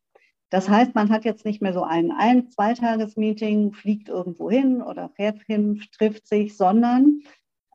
[0.50, 5.10] Das heißt, man hat jetzt nicht mehr so ein ein-, zweitages-Meeting, fliegt irgendwo hin oder
[5.10, 7.22] fährt hin, trifft sich, sondern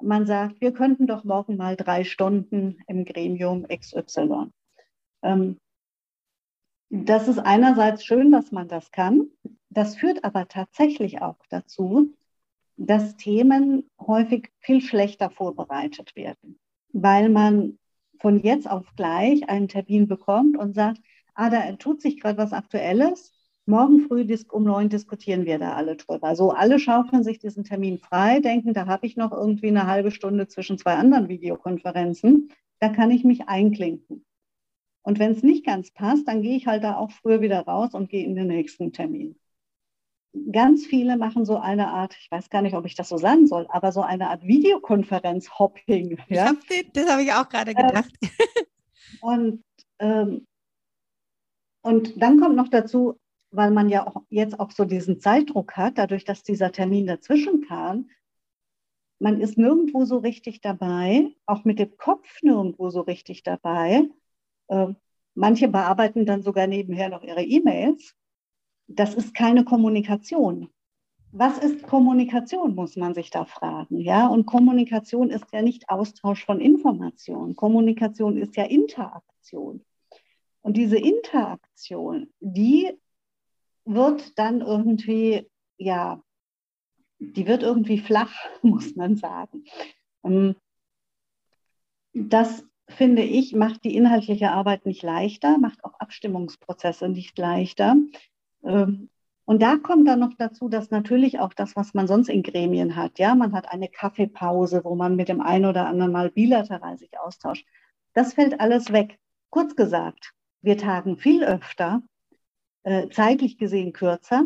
[0.01, 4.53] man sagt, wir könnten doch morgen mal drei Stunden im Gremium XY.
[5.23, 5.59] Ähm,
[6.91, 9.29] das ist einerseits schön, dass man das kann.
[9.71, 12.15] Das führt aber tatsächlich auch dazu,
[12.77, 16.59] dass Themen häufig viel schlechter vorbereitet werden,
[16.93, 17.79] weil man
[18.21, 21.01] von jetzt auf gleich einen Termin bekommt und sagt,
[21.35, 23.33] ah, da tut sich gerade was Aktuelles.
[23.67, 26.35] Morgen früh um neun diskutieren wir da alle drüber.
[26.35, 30.11] So, alle schaufeln sich diesen Termin frei, denken, da habe ich noch irgendwie eine halbe
[30.11, 32.51] Stunde zwischen zwei anderen Videokonferenzen.
[32.81, 34.25] Da kann ich mich einklinken.
[35.09, 37.95] Und wenn es nicht ganz passt, dann gehe ich halt da auch früher wieder raus
[37.95, 39.41] und gehe in den nächsten Termin.
[40.53, 43.47] Ganz viele machen so eine Art, ich weiß gar nicht, ob ich das so sagen
[43.47, 46.19] soll, aber so eine Art Videokonferenz-Hopping.
[46.29, 46.49] Ja?
[46.49, 46.57] Hab
[46.93, 48.13] das habe ich auch gerade gedacht.
[48.21, 48.29] Ähm,
[49.23, 49.65] und,
[49.99, 50.47] ähm,
[51.81, 53.19] und dann kommt noch dazu,
[53.51, 57.67] weil man ja auch jetzt auch so diesen Zeitdruck hat, dadurch, dass dieser Termin dazwischen
[57.67, 58.11] kam,
[59.21, 64.07] man ist nirgendwo so richtig dabei, auch mit dem Kopf nirgendwo so richtig dabei.
[64.69, 64.97] Ähm,
[65.35, 68.15] manche bearbeiten dann sogar nebenher noch ihre E-Mails.
[68.87, 70.71] Das ist keine Kommunikation.
[71.31, 73.99] Was ist Kommunikation, muss man sich da fragen.
[73.99, 74.29] Ja?
[74.29, 77.55] Und Kommunikation ist ja nicht Austausch von Informationen.
[77.55, 79.85] Kommunikation ist ja Interaktion.
[80.63, 82.93] Und diese Interaktion, die
[83.85, 86.23] wird dann irgendwie, ja,
[87.19, 89.65] die wird irgendwie flach, muss man sagen.
[90.25, 90.57] Ähm,
[92.13, 97.97] das finde ich, macht die inhaltliche Arbeit nicht leichter, macht auch Abstimmungsprozesse nicht leichter.
[98.65, 99.11] Ähm,
[99.45, 102.97] und da kommt dann noch dazu, dass natürlich auch das, was man sonst in Gremien
[102.97, 106.99] hat, ja, man hat eine Kaffeepause, wo man mit dem einen oder anderen mal bilateral
[106.99, 107.67] sich austauscht.
[108.13, 109.19] Das fällt alles weg.
[109.49, 112.03] Kurz gesagt, wir tagen viel öfter,
[112.83, 114.45] äh, zeitlich gesehen kürzer.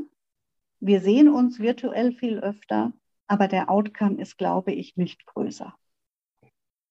[0.78, 2.92] Wir sehen uns virtuell viel öfter,
[3.26, 5.74] aber der Outcome ist, glaube ich, nicht größer.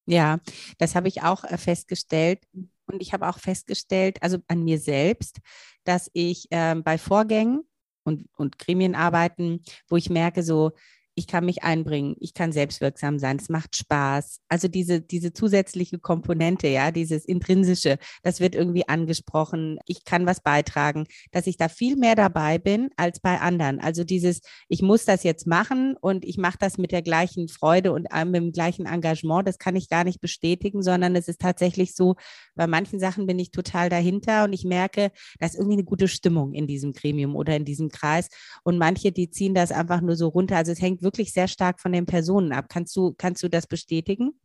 [0.06, 0.40] Ja,
[0.78, 2.44] das habe ich auch äh, festgestellt.
[2.88, 5.40] Und ich habe auch festgestellt, also an mir selbst,
[5.86, 7.64] dass ich äh, bei Vorgängen
[8.04, 10.72] und, und Gremienarbeiten, wo ich merke, so,
[11.15, 14.39] ich kann mich einbringen, ich kann selbstwirksam sein, es macht Spaß.
[14.47, 20.41] Also diese, diese zusätzliche Komponente, ja, dieses intrinsische, das wird irgendwie angesprochen, ich kann was
[20.41, 23.82] beitragen, dass ich da viel mehr dabei bin als bei anderen.
[23.82, 27.91] Also dieses, ich muss das jetzt machen und ich mache das mit der gleichen Freude
[27.91, 31.93] und mit dem gleichen Engagement, das kann ich gar nicht bestätigen, sondern es ist tatsächlich
[31.93, 32.15] so,
[32.56, 36.08] bei manchen Sachen bin ich total dahinter und ich merke, da ist irgendwie eine gute
[36.08, 38.30] Stimmung in diesem Gremium oder in diesem Kreis
[38.63, 40.56] und manche, die ziehen das einfach nur so runter.
[40.56, 42.66] Also es hängt wirklich sehr stark von den Personen ab.
[42.70, 44.40] Kannst du, kannst du das bestätigen?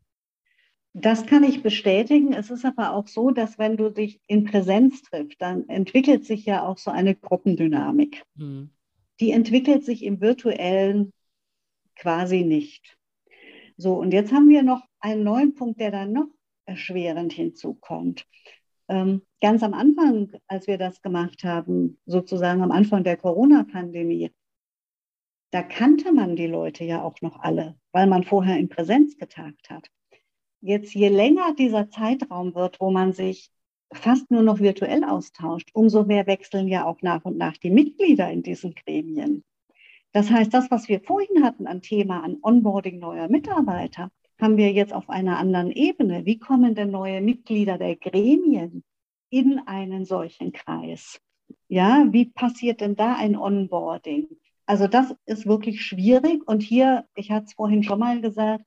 [0.99, 2.33] Das kann ich bestätigen.
[2.33, 6.47] Es ist aber auch so, dass wenn du dich in Präsenz triffst, dann entwickelt sich
[6.47, 8.23] ja auch so eine Gruppendynamik.
[8.39, 8.71] Hm.
[9.21, 11.13] Die entwickelt sich im virtuellen
[11.97, 12.97] quasi nicht.
[13.77, 16.29] So, und jetzt haben wir noch einen neuen Punkt, der dann noch
[16.65, 18.27] erschwerend hinzukommt.
[18.89, 24.33] Ähm, ganz am Anfang, als wir das gemacht haben, sozusagen am Anfang der Corona-Pandemie,
[25.57, 29.71] da kannte man die Leute ja auch noch alle, weil man vorher in Präsenz getagt
[29.71, 29.89] hat.
[30.61, 33.49] Jetzt, je länger dieser Zeitraum wird, wo man sich
[33.91, 38.31] fast nur noch virtuell austauscht, umso mehr wechseln ja auch nach und nach die Mitglieder
[38.31, 39.45] in diesen Gremien.
[40.13, 44.73] Das heißt, das, was wir vorhin hatten an Thema, an Onboarding neuer Mitarbeiter, haben wir
[44.73, 46.27] jetzt auf einer anderen Ebene.
[46.27, 48.85] Wie kommen denn neue Mitglieder der Gremien
[49.31, 51.19] in einen solchen Kreis?
[51.69, 54.27] Ja, wie passiert denn da ein Onboarding?
[54.67, 56.47] Also das ist wirklich schwierig.
[56.47, 58.65] Und hier, ich hatte es vorhin schon mal gesagt,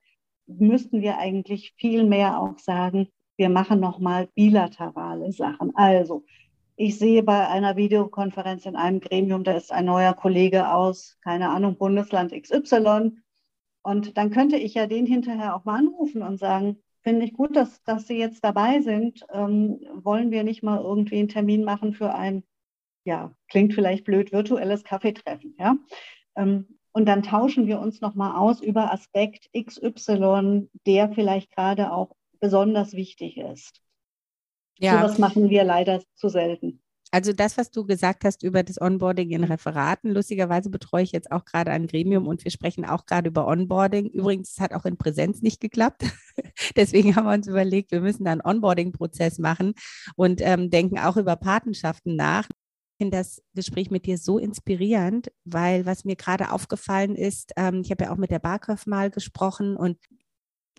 [0.48, 5.76] müssten wir eigentlich viel mehr auch sagen, wir machen nochmal bilaterale Sachen.
[5.76, 6.26] Also
[6.76, 11.50] ich sehe bei einer Videokonferenz in einem Gremium, da ist ein neuer Kollege aus, keine
[11.50, 13.18] Ahnung, Bundesland XY.
[13.82, 17.56] Und dann könnte ich ja den hinterher auch mal anrufen und sagen, finde ich gut,
[17.56, 19.26] dass, dass Sie jetzt dabei sind.
[19.32, 22.44] Ähm, wollen wir nicht mal irgendwie einen Termin machen für ein,
[23.04, 25.76] ja, klingt vielleicht blöd, virtuelles Kaffeetreffen, ja?
[26.36, 32.16] Ähm, und dann tauschen wir uns nochmal aus über Aspekt XY, der vielleicht gerade auch
[32.40, 33.82] besonders wichtig ist.
[34.80, 34.98] Ja.
[34.98, 36.82] So was machen wir leider zu selten.
[37.12, 41.32] Also das, was du gesagt hast über das Onboarding in Referaten, lustigerweise betreue ich jetzt
[41.32, 44.10] auch gerade ein Gremium und wir sprechen auch gerade über Onboarding.
[44.10, 46.04] Übrigens, es hat auch in Präsenz nicht geklappt.
[46.76, 49.74] Deswegen haben wir uns überlegt, wir müssen da einen Onboarding-Prozess machen
[50.16, 52.48] und ähm, denken auch über Patenschaften nach.
[53.00, 57.92] Finde das Gespräch mit dir so inspirierend, weil was mir gerade aufgefallen ist, ähm, ich
[57.92, 59.98] habe ja auch mit der Barköff mal gesprochen und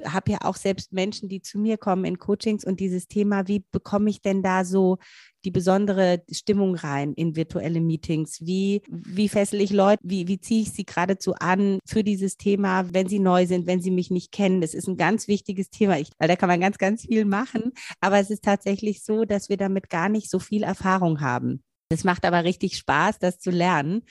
[0.05, 3.65] habe ja auch selbst Menschen, die zu mir kommen in Coachings und dieses Thema, wie
[3.73, 4.99] bekomme ich denn da so
[5.45, 8.41] die besondere Stimmung rein in virtuelle Meetings?
[8.43, 12.93] Wie, wie fessel ich Leute, wie, wie ziehe ich sie geradezu an für dieses Thema,
[12.93, 14.61] wenn sie neu sind, wenn sie mich nicht kennen?
[14.61, 17.73] Das ist ein ganz wichtiges Thema, ich, weil da kann man ganz, ganz viel machen.
[18.01, 21.63] Aber es ist tatsächlich so, dass wir damit gar nicht so viel Erfahrung haben.
[21.93, 24.03] Es macht aber richtig Spaß, das zu lernen.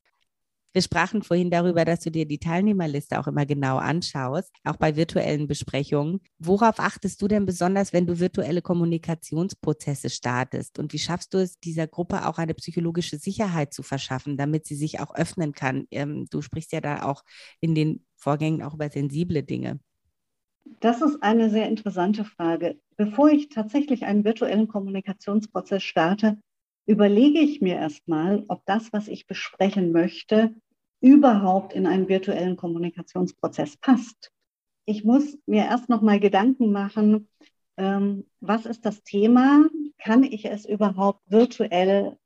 [0.74, 4.96] Wir sprachen vorhin darüber, dass du dir die Teilnehmerliste auch immer genau anschaust, auch bei
[4.96, 6.20] virtuellen Besprechungen.
[6.38, 10.78] Worauf achtest du denn besonders, wenn du virtuelle Kommunikationsprozesse startest?
[10.78, 14.76] Und wie schaffst du es, dieser Gruppe auch eine psychologische Sicherheit zu verschaffen, damit sie
[14.76, 15.88] sich auch öffnen kann?
[15.90, 17.24] Ähm, du sprichst ja da auch
[17.62, 19.80] in den Vorgängen auch über sensible Dinge.
[20.82, 22.80] Das ist eine sehr interessante Frage.
[22.96, 26.38] Bevor ich tatsächlich einen virtuellen Kommunikationsprozess starte,
[26.90, 30.56] überlege ich mir erstmal, ob das, was ich besprechen möchte,
[31.02, 34.32] überhaupt in einen virtuellen Kommunikationsprozess passt.
[34.86, 37.28] Ich muss mir erst noch mal Gedanken machen,
[37.78, 39.70] ähm, was ist das Thema?
[40.00, 42.18] Kann ich es überhaupt virtuell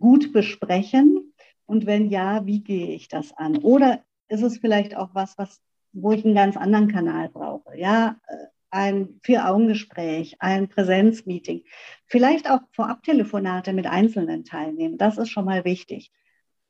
[0.00, 1.34] gut besprechen?
[1.66, 3.58] Und wenn ja, wie gehe ich das an?
[3.58, 5.60] Oder ist es vielleicht auch was, was
[5.92, 7.76] wo ich einen ganz anderen Kanal brauche?
[7.76, 11.62] Ja, äh, ein Vier-Augen-Gespräch, ein Präsenzmeeting,
[12.06, 14.98] vielleicht auch Vorab-Telefonate mit Einzelnen teilnehmen.
[14.98, 16.10] Das ist schon mal wichtig.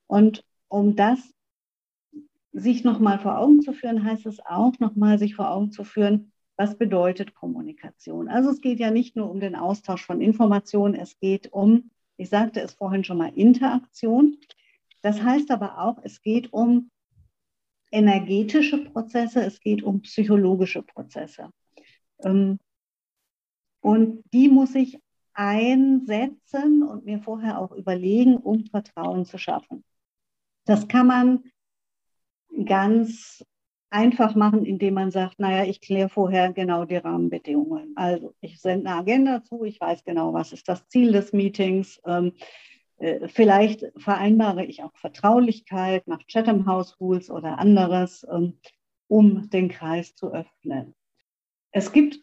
[0.06, 1.18] Und um das
[2.52, 6.30] sich nochmal vor Augen zu führen, heißt es auch nochmal sich vor Augen zu führen,
[6.56, 8.28] was bedeutet Kommunikation.
[8.28, 12.28] Also es geht ja nicht nur um den Austausch von Informationen, es geht um, ich
[12.28, 14.36] sagte es vorhin schon mal, Interaktion.
[15.00, 16.90] Das heißt aber auch, es geht um
[17.90, 21.50] energetische Prozesse, es geht um psychologische Prozesse.
[22.24, 22.58] Ähm,
[23.80, 24.98] und die muss ich
[25.34, 29.84] einsetzen und mir vorher auch überlegen, um Vertrauen zu schaffen.
[30.64, 31.44] Das kann man
[32.64, 33.44] ganz
[33.90, 37.92] einfach machen, indem man sagt, naja, ich kläre vorher genau die Rahmenbedingungen.
[37.96, 42.00] Also ich sende eine Agenda zu, ich weiß genau, was ist das Ziel des Meetings.
[42.04, 42.32] Ähm,
[42.98, 48.58] äh, vielleicht vereinbare ich auch Vertraulichkeit nach Chatham House Rules oder anderes, ähm,
[49.08, 50.94] um den Kreis zu öffnen.
[51.76, 52.22] Es gibt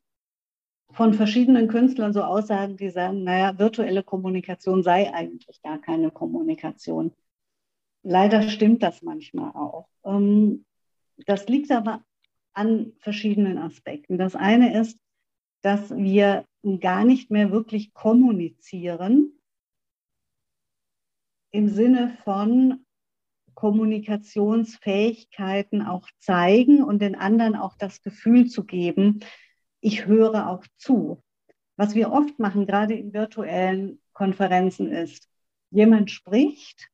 [0.91, 7.13] von verschiedenen Künstlern so Aussagen, die sagen, naja, virtuelle Kommunikation sei eigentlich gar keine Kommunikation.
[8.01, 9.89] Leider stimmt das manchmal auch.
[10.05, 10.65] Ähm,
[11.25, 12.01] das liegt aber
[12.53, 14.17] an verschiedenen Aspekten.
[14.17, 14.97] Das eine ist,
[15.61, 16.45] dass wir
[16.79, 19.37] gar nicht mehr wirklich kommunizieren
[21.51, 22.85] im Sinne von
[23.61, 29.19] Kommunikationsfähigkeiten auch zeigen und den anderen auch das Gefühl zu geben,
[29.81, 31.21] ich höre auch zu.
[31.75, 35.29] Was wir oft machen, gerade in virtuellen Konferenzen, ist,
[35.69, 36.89] jemand spricht,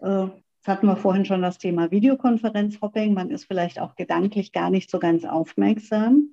[0.00, 3.12] äh, Jetzt hatten wir vorhin schon das Thema Videokonferenzhopping.
[3.12, 6.32] Man ist vielleicht auch gedanklich gar nicht so ganz aufmerksam.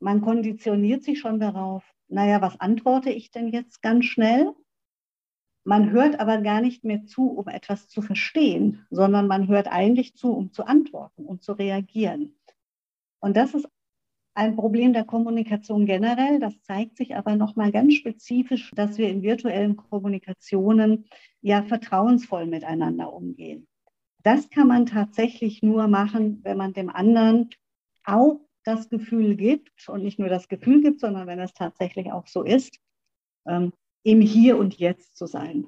[0.00, 4.54] Man konditioniert sich schon darauf, naja, was antworte ich denn jetzt ganz schnell?
[5.64, 10.14] Man hört aber gar nicht mehr zu, um etwas zu verstehen, sondern man hört eigentlich
[10.14, 12.38] zu, um zu antworten, um zu reagieren.
[13.20, 13.66] Und das ist
[14.34, 16.38] ein Problem der Kommunikation generell.
[16.40, 21.06] Das zeigt sich aber nochmal ganz spezifisch, dass wir in virtuellen Kommunikationen
[21.40, 23.66] ja vertrauensvoll miteinander umgehen.
[24.22, 27.50] Das kann man tatsächlich nur machen, wenn man dem anderen
[28.04, 32.26] auch das Gefühl gibt und nicht nur das Gefühl gibt, sondern wenn es tatsächlich auch
[32.26, 32.80] so ist,
[33.46, 33.72] ähm,
[34.04, 35.66] im Hier und Jetzt zu sein.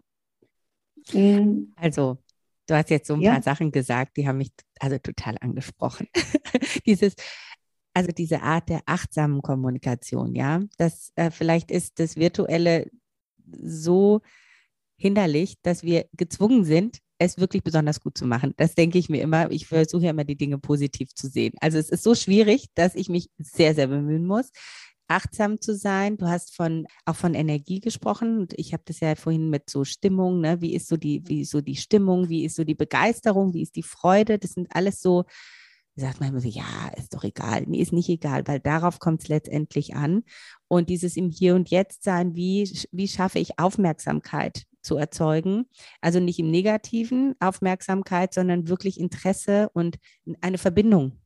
[1.13, 2.19] Ähm, also,
[2.67, 3.33] du hast jetzt so ein ja.
[3.33, 6.07] paar Sachen gesagt, die haben mich also total angesprochen.
[6.87, 7.17] Dieses,
[7.95, 12.91] also diese Art der achtsamen Kommunikation, ja, das äh, vielleicht ist das Virtuelle
[13.51, 14.21] so
[14.99, 18.53] hinderlich, dass wir gezwungen sind, es wirklich besonders gut zu machen.
[18.59, 19.51] Das denke ich mir immer.
[19.51, 21.55] Ich versuche ja immer, die Dinge positiv zu sehen.
[21.61, 24.51] Also es ist so schwierig, dass ich mich sehr, sehr bemühen muss
[25.09, 26.17] achtsam zu sein.
[26.17, 29.85] Du hast von auch von Energie gesprochen und ich habe das ja vorhin mit so
[29.85, 30.61] Stimmung, ne?
[30.61, 33.63] Wie ist so die, wie ist so die Stimmung, wie ist so die Begeisterung, wie
[33.63, 34.39] ist die Freude?
[34.39, 35.25] Das sind alles so,
[35.97, 37.65] sagt man immer so, ja, ist doch egal.
[37.67, 40.25] Nee, ist nicht egal, weil darauf kommt es letztendlich an.
[40.69, 45.67] Und dieses im Hier und Jetzt sein, wie, wie schaffe ich Aufmerksamkeit zu erzeugen?
[46.01, 49.97] Also nicht im negativen Aufmerksamkeit, sondern wirklich Interesse und
[50.41, 51.19] eine Verbindung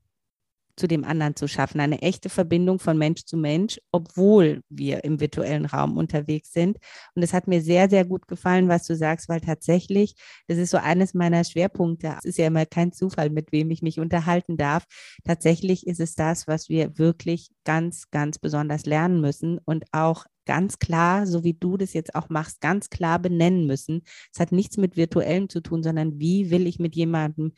[0.77, 5.21] zu dem anderen zu schaffen, eine echte Verbindung von Mensch zu Mensch, obwohl wir im
[5.21, 6.79] virtuellen Raum unterwegs sind.
[7.14, 10.14] Und es hat mir sehr, sehr gut gefallen, was du sagst, weil tatsächlich,
[10.49, 12.14] das ist so eines meiner Schwerpunkte.
[12.18, 14.85] Es ist ja immer kein Zufall, mit wem ich mich unterhalten darf.
[15.25, 20.81] Tatsächlich ist es das, was wir wirklich ganz, ganz besonders lernen müssen und auch ganz
[20.81, 24.03] klar, so wie du das jetzt auch machst, ganz klar benennen müssen.
[24.33, 27.53] Es hat nichts mit virtuellem zu tun, sondern wie will ich mit jemandem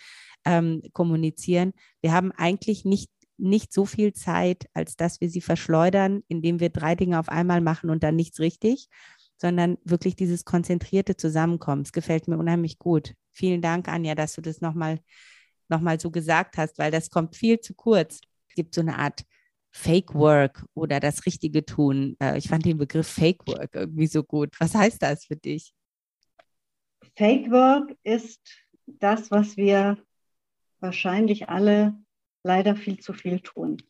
[0.44, 1.72] ähm, kommunizieren.
[2.00, 6.68] Wir haben eigentlich nicht nicht so viel Zeit, als dass wir sie verschleudern, indem wir
[6.70, 8.88] drei Dinge auf einmal machen und dann nichts richtig,
[9.36, 11.82] sondern wirklich dieses konzentrierte Zusammenkommen.
[11.82, 13.14] Es gefällt mir unheimlich gut.
[13.32, 15.00] Vielen Dank, Anja, dass du das nochmal
[15.68, 18.20] noch mal so gesagt hast, weil das kommt viel zu kurz.
[18.48, 19.24] Es gibt so eine Art
[19.72, 22.16] Fake Work oder das Richtige tun.
[22.20, 24.50] Äh, ich fand den Begriff Fake Work irgendwie so gut.
[24.60, 25.72] Was heißt das für dich?
[27.16, 28.40] Fake Work ist
[28.86, 29.96] das, was wir
[30.82, 31.94] wahrscheinlich alle
[32.42, 33.82] leider viel zu viel tun.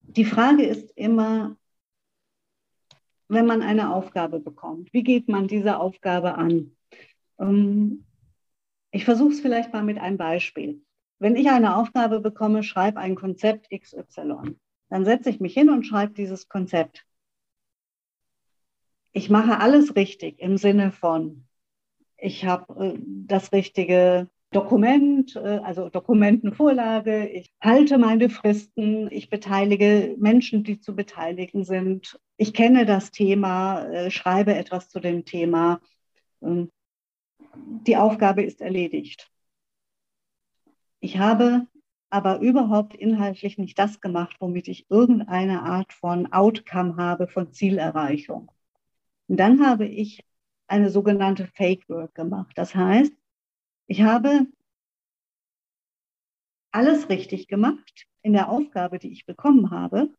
[0.00, 1.56] Die Frage ist immer,
[3.28, 6.76] wenn man eine Aufgabe bekommt, wie geht man diese Aufgabe an?
[7.38, 8.06] Ähm,
[8.90, 10.82] ich versuche es vielleicht mal mit einem Beispiel.
[11.18, 14.56] Wenn ich eine Aufgabe bekomme, schreibe ein Konzept XY,
[14.88, 17.04] dann setze ich mich hin und schreibe dieses Konzept.
[19.12, 21.44] Ich mache alles richtig im Sinne von,
[22.16, 27.28] ich habe äh, das richtige Dokument, äh, also Dokumentenvorlage.
[27.28, 29.10] Ich halte meine Fristen.
[29.10, 32.18] Ich beteilige Menschen, die zu beteiligen sind.
[32.36, 35.80] Ich kenne das Thema, äh, schreibe etwas zu dem Thema.
[36.42, 36.70] Ähm,
[37.54, 39.30] die Aufgabe ist erledigt.
[41.00, 41.66] Ich habe
[42.10, 48.50] aber überhaupt inhaltlich nicht das gemacht, womit ich irgendeine Art von Outcome habe, von Zielerreichung.
[49.26, 50.24] Und dann habe ich
[50.66, 52.52] eine sogenannte Fake Work gemacht.
[52.56, 53.12] Das heißt,
[53.88, 54.46] ich habe
[56.70, 60.10] alles richtig gemacht in der Aufgabe, die ich bekommen habe.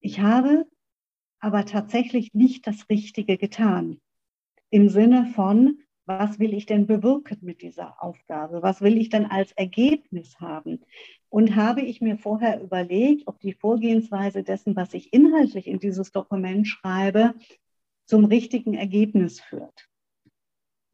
[0.00, 0.66] Ich habe
[1.40, 4.00] aber tatsächlich nicht das Richtige getan.
[4.70, 8.62] Im Sinne von, was will ich denn bewirken mit dieser Aufgabe?
[8.62, 10.84] Was will ich denn als Ergebnis haben?
[11.30, 16.12] Und habe ich mir vorher überlegt, ob die Vorgehensweise dessen, was ich inhaltlich in dieses
[16.12, 17.34] Dokument schreibe,
[18.04, 19.88] zum richtigen Ergebnis führt.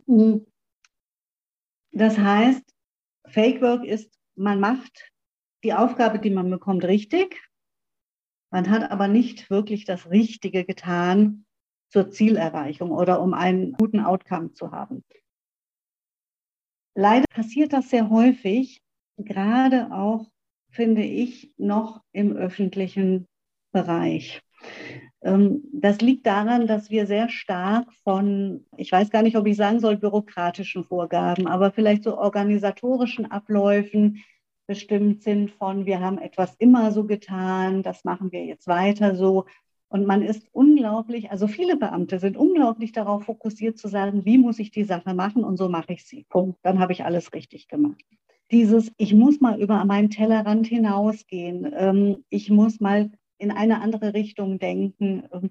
[0.07, 0.47] Hm.
[1.93, 2.63] Das heißt,
[3.27, 5.11] Fake Work ist, man macht
[5.65, 7.41] die Aufgabe, die man bekommt, richtig.
[8.51, 11.45] Man hat aber nicht wirklich das Richtige getan
[11.89, 15.05] zur Zielerreichung oder um einen guten Outcome zu haben.
[16.95, 18.83] Leider passiert das sehr häufig,
[19.17, 20.31] gerade auch,
[20.71, 23.29] finde ich, noch im öffentlichen
[23.73, 24.41] Bereich.
[25.23, 29.57] Ähm, das liegt daran, dass wir sehr stark von, ich weiß gar nicht, ob ich
[29.57, 34.23] sagen soll, bürokratischen Vorgaben, aber vielleicht so organisatorischen Abläufen
[34.67, 39.47] bestimmt sind von, wir haben etwas immer so getan, das machen wir jetzt weiter so.
[39.89, 44.61] Und man ist unglaublich, also viele Beamte sind unglaublich darauf fokussiert zu sagen, wie muss
[44.61, 46.25] ich die Sache machen und so mache ich sie.
[46.29, 46.61] Punkt.
[46.63, 48.01] Dann habe ich alles richtig gemacht.
[48.53, 53.11] Dieses, ich muss mal über meinen Tellerrand hinausgehen, ähm, ich muss mal
[53.41, 55.25] in eine andere Richtung denken.
[55.33, 55.51] Ähm,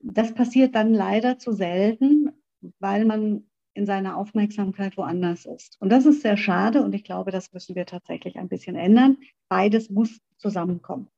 [0.00, 2.30] das passiert dann leider zu selten,
[2.78, 3.44] weil man
[3.74, 5.76] in seiner Aufmerksamkeit woanders ist.
[5.80, 9.18] Und das ist sehr schade und ich glaube, das müssen wir tatsächlich ein bisschen ändern.
[9.48, 11.08] Beides muss zusammenkommen.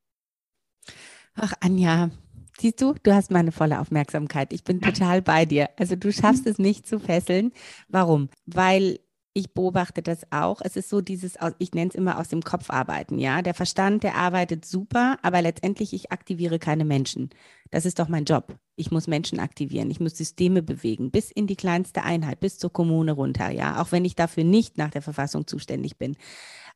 [1.35, 2.11] Ach, Anja,
[2.59, 4.53] siehst du, du hast meine volle Aufmerksamkeit.
[4.53, 5.71] Ich bin total bei dir.
[5.79, 7.53] Also du schaffst es nicht zu fesseln.
[7.89, 8.29] Warum?
[8.45, 8.99] Weil
[9.35, 10.61] ich beobachte das auch.
[10.63, 13.43] Es ist so dieses, ich nenne es immer aus dem Kopf arbeiten, ja.
[13.43, 17.31] Der Verstand, der arbeitet super, aber letztendlich ich aktiviere keine Menschen.
[17.71, 18.59] Das ist doch mein Job.
[18.77, 22.73] Ich muss Menschen aktivieren, ich muss Systeme bewegen, bis in die kleinste Einheit, bis zur
[22.73, 23.81] Kommune runter, ja.
[23.81, 26.17] Auch wenn ich dafür nicht nach der Verfassung zuständig bin.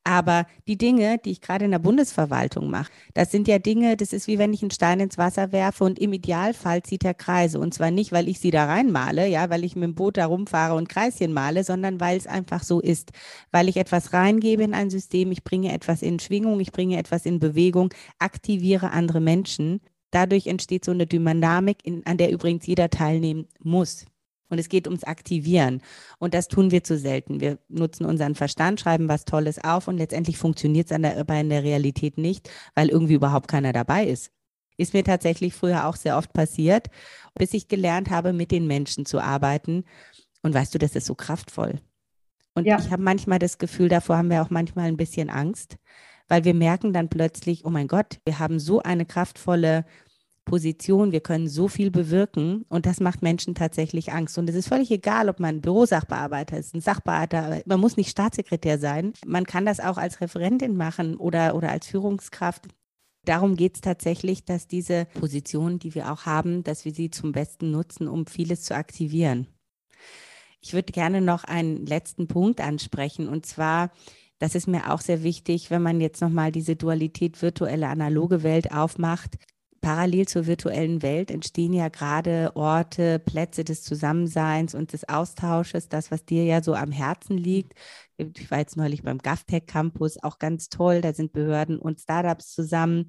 [0.07, 4.13] Aber die Dinge, die ich gerade in der Bundesverwaltung mache, das sind ja Dinge, das
[4.13, 7.59] ist wie wenn ich einen Stein ins Wasser werfe und im Idealfall zieht er Kreise.
[7.59, 10.27] Und zwar nicht, weil ich sie da reinmale, ja, weil ich mit dem Boot da
[10.27, 13.11] rumfahre und Kreischen male, sondern weil es einfach so ist.
[13.51, 17.27] Weil ich etwas reingebe in ein System, ich bringe etwas in Schwingung, ich bringe etwas
[17.27, 19.81] in Bewegung, aktiviere andere Menschen.
[20.13, 24.07] Dadurch entsteht so eine Dynamik, in, an der übrigens jeder teilnehmen muss.
[24.49, 25.82] Und es geht ums Aktivieren.
[26.18, 27.40] Und das tun wir zu selten.
[27.40, 31.64] Wir nutzen unseren Verstand, schreiben was Tolles auf und letztendlich funktioniert es aber in der
[31.64, 34.30] Realität nicht, weil irgendwie überhaupt keiner dabei ist.
[34.76, 36.88] Ist mir tatsächlich früher auch sehr oft passiert,
[37.34, 39.84] bis ich gelernt habe, mit den Menschen zu arbeiten.
[40.42, 41.80] Und weißt du, das ist so kraftvoll.
[42.55, 42.78] Und ja.
[42.78, 45.76] ich habe manchmal das Gefühl, davor haben wir auch manchmal ein bisschen Angst,
[46.28, 49.84] weil wir merken dann plötzlich, oh mein Gott, wir haben so eine kraftvolle
[50.47, 54.38] Position, wir können so viel bewirken und das macht Menschen tatsächlich Angst.
[54.38, 58.78] Und es ist völlig egal, ob man Bürosachbearbeiter ist, ein Sachbearbeiter, man muss nicht Staatssekretär
[58.78, 59.12] sein.
[59.26, 62.68] Man kann das auch als Referentin machen oder, oder als Führungskraft.
[63.26, 67.32] Darum geht es tatsächlich, dass diese Position, die wir auch haben, dass wir sie zum
[67.32, 69.49] Besten nutzen, um vieles zu aktivieren.
[70.62, 73.90] Ich würde gerne noch einen letzten Punkt ansprechen und zwar,
[74.38, 78.70] das ist mir auch sehr wichtig, wenn man jetzt nochmal diese Dualität virtuelle, analoge Welt
[78.70, 79.38] aufmacht
[79.87, 86.11] parallel zur virtuellen Welt entstehen ja gerade Orte, Plätze des Zusammenseins und des Austausches, das,
[86.11, 87.72] was dir ja so am Herzen liegt.
[88.19, 91.03] Ich war jetzt neulich beim GovTech Campus, auch ganz toll.
[91.03, 93.09] Da sind Behörden und Startups zusammen.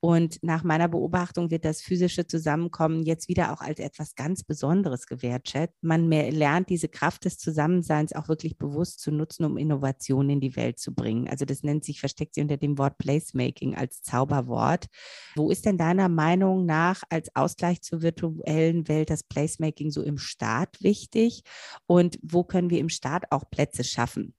[0.00, 5.06] Und nach meiner Beobachtung wird das physische Zusammenkommen jetzt wieder auch als etwas ganz Besonderes
[5.06, 5.74] gewertschätzt.
[5.82, 10.40] Man mehr lernt diese Kraft des Zusammenseins auch wirklich bewusst zu nutzen, um Innovationen in
[10.40, 11.28] die Welt zu bringen.
[11.28, 14.86] Also das nennt sich, versteckt sich unter dem Wort Placemaking als Zauberwort.
[15.34, 20.16] Wo ist denn deiner Meinung nach als Ausgleich zur virtuellen Welt das Placemaking so im
[20.16, 21.42] Staat wichtig?
[21.86, 24.34] Und wo können wir im Staat auch Plätze schaffen?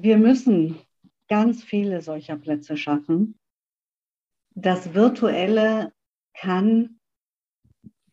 [0.00, 0.78] Wir müssen
[1.28, 3.40] ganz viele solcher Plätze schaffen
[4.54, 5.92] das Virtuelle
[6.34, 7.00] kann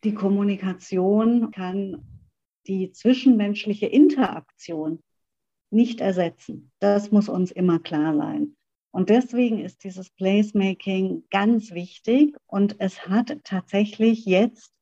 [0.04, 2.06] die Kommunikation, kann
[2.66, 5.02] die zwischenmenschliche Interaktion
[5.70, 6.70] nicht ersetzen.
[6.78, 8.56] Das muss uns immer klar sein.
[8.90, 14.72] Und deswegen ist dieses Placemaking ganz wichtig und es hat tatsächlich jetzt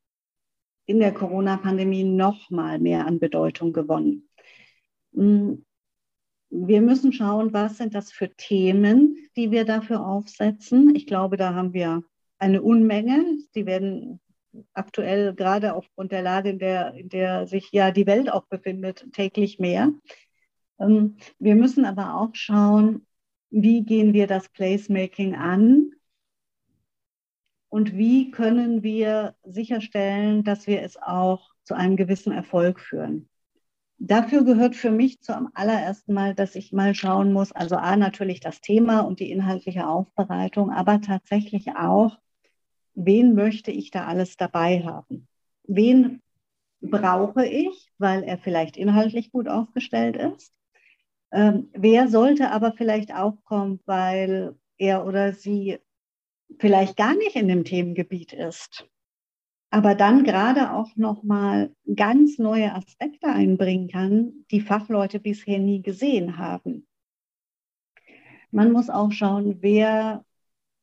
[0.85, 4.29] in der Corona-Pandemie noch mal mehr an Bedeutung gewonnen.
[6.49, 10.95] Wir müssen schauen, was sind das für Themen, die wir dafür aufsetzen.
[10.95, 12.03] Ich glaube, da haben wir
[12.39, 13.37] eine Unmenge.
[13.55, 14.19] Die werden
[14.73, 19.05] aktuell gerade aufgrund der Lage, in der, in der sich ja die Welt auch befindet,
[19.11, 19.91] täglich mehr.
[20.79, 23.05] Ähm, wir müssen aber auch schauen,
[23.49, 25.91] wie gehen wir das Placemaking an
[27.69, 33.29] und wie können wir sicherstellen, dass wir es auch zu einem gewissen Erfolg führen.
[33.99, 38.39] Dafür gehört für mich zum allerersten Mal, dass ich mal schauen muss, also A, natürlich
[38.39, 42.19] das Thema und die inhaltliche Aufbereitung, aber tatsächlich auch,
[42.93, 45.27] wen möchte ich da alles dabei haben?
[45.63, 46.21] Wen
[46.79, 50.53] brauche ich, weil er vielleicht inhaltlich gut aufgestellt ist?
[51.31, 55.79] Ähm, wer sollte aber vielleicht auch kommen, weil er oder sie
[56.59, 58.87] vielleicht gar nicht in dem Themengebiet ist?
[59.69, 66.37] Aber dann gerade auch nochmal ganz neue Aspekte einbringen kann, die Fachleute bisher nie gesehen
[66.37, 66.87] haben.
[68.51, 70.23] Man muss auch schauen, wer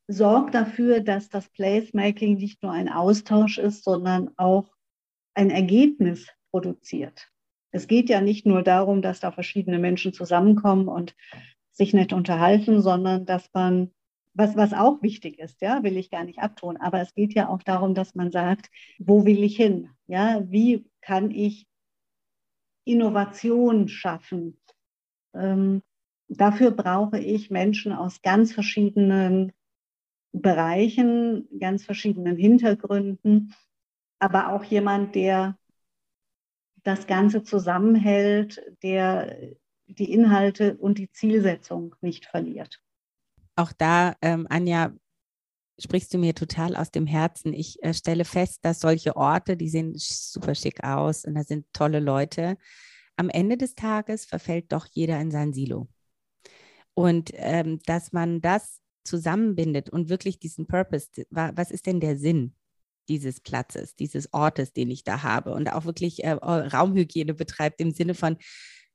[0.07, 4.75] sorgt dafür, dass das Placemaking nicht nur ein Austausch ist, sondern auch
[5.35, 7.31] ein Ergebnis produziert.
[7.71, 11.17] Es geht ja nicht nur darum, dass da verschiedene Menschen zusammenkommen und
[11.73, 13.93] sich nicht unterhalten, sondern dass man
[14.35, 16.77] was, was auch wichtig ist, ja, will ich gar nicht abtun.
[16.77, 19.91] Aber es geht ja auch darum, dass man sagt, wo will ich hin?
[20.07, 21.67] Ja, wie kann ich
[22.85, 24.61] Innovation schaffen?
[25.35, 25.83] Ähm,
[26.29, 29.53] dafür brauche ich Menschen aus ganz verschiedenen
[30.33, 33.55] Bereichen, ganz verschiedenen Hintergründen,
[34.19, 35.57] aber auch jemand, der
[36.83, 39.55] das Ganze zusammenhält, der
[39.87, 42.81] die Inhalte und die Zielsetzung nicht verliert
[43.57, 44.93] auch da, ähm, Anja,
[45.79, 47.53] sprichst du mir total aus dem Herzen.
[47.53, 51.67] Ich äh, stelle fest, dass solche Orte, die sehen super schick aus und da sind
[51.73, 52.57] tolle Leute.
[53.17, 55.89] Am Ende des Tages verfällt doch jeder in sein Silo.
[56.95, 62.55] Und ähm, dass man das zusammenbindet und wirklich diesen Purpose, was ist denn der Sinn
[63.09, 67.91] dieses Platzes, dieses Ortes, den ich da habe und auch wirklich äh, Raumhygiene betreibt im
[67.91, 68.39] Sinne von,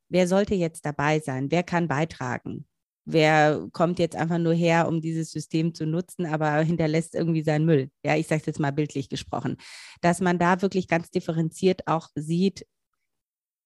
[0.07, 2.65] wer sollte jetzt dabei sein, wer kann beitragen,
[3.11, 7.65] wer kommt jetzt einfach nur her, um dieses System zu nutzen, aber hinterlässt irgendwie seinen
[7.65, 7.89] Müll.
[8.03, 9.57] Ja, ich sage es jetzt mal bildlich gesprochen.
[10.01, 12.65] Dass man da wirklich ganz differenziert auch sieht,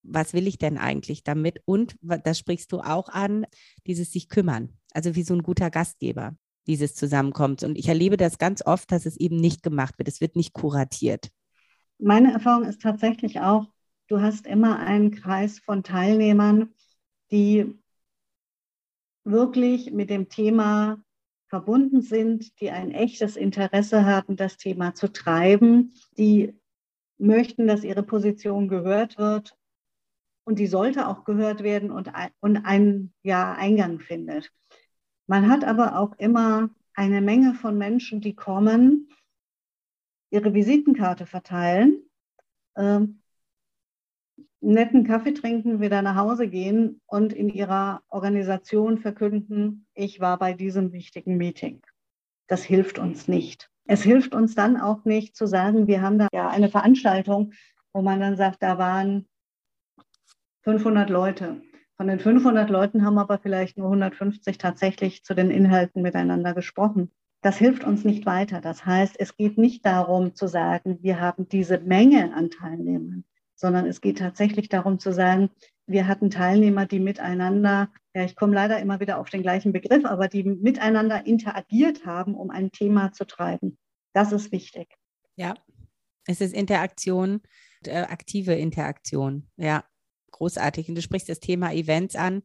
[0.03, 1.61] was will ich denn eigentlich damit?
[1.65, 3.45] Und das sprichst du auch an,
[3.87, 4.77] dieses sich kümmern.
[4.93, 6.35] Also wie so ein guter Gastgeber
[6.67, 7.63] dieses Zusammenkommt.
[7.63, 10.07] Und ich erlebe das ganz oft, dass es eben nicht gemacht wird.
[10.07, 11.29] Es wird nicht kuratiert.
[11.99, 13.67] Meine Erfahrung ist tatsächlich auch,
[14.07, 16.73] du hast immer einen Kreis von Teilnehmern,
[17.31, 17.82] die
[19.23, 21.03] wirklich mit dem Thema
[21.47, 26.53] verbunden sind, die ein echtes Interesse haben, das Thema zu treiben, die
[27.17, 29.55] möchten, dass ihre Position gehört wird
[30.45, 32.11] und die sollte auch gehört werden und,
[32.41, 34.51] und einen ja, Eingang findet.
[35.27, 39.09] Man hat aber auch immer eine Menge von Menschen, die kommen,
[40.31, 42.03] ihre Visitenkarte verteilen,
[42.75, 43.22] ähm,
[44.63, 50.53] netten Kaffee trinken, wieder nach Hause gehen und in ihrer Organisation verkünden, ich war bei
[50.53, 51.81] diesem wichtigen Meeting.
[52.47, 53.69] Das hilft uns nicht.
[53.85, 57.53] Es hilft uns dann auch nicht zu sagen, wir haben da ja eine Veranstaltung,
[57.93, 59.27] wo man dann sagt, da waren
[60.63, 61.61] 500 Leute.
[61.97, 67.11] Von den 500 Leuten haben aber vielleicht nur 150 tatsächlich zu den Inhalten miteinander gesprochen.
[67.41, 68.61] Das hilft uns nicht weiter.
[68.61, 73.25] Das heißt, es geht nicht darum zu sagen, wir haben diese Menge an Teilnehmern,
[73.63, 75.49] sondern es geht tatsächlich darum zu sagen,
[75.87, 80.03] wir hatten Teilnehmer, die miteinander, ja, ich komme leider immer wieder auf den gleichen Begriff,
[80.03, 83.77] aber die miteinander interagiert haben, um ein Thema zu treiben.
[84.13, 84.89] Das ist wichtig.
[85.37, 85.53] Ja,
[86.27, 87.39] es ist Interaktion,
[87.85, 89.47] äh, aktive Interaktion.
[89.55, 89.85] Ja,
[90.31, 90.89] großartig.
[90.89, 92.43] Und du sprichst das Thema Events an.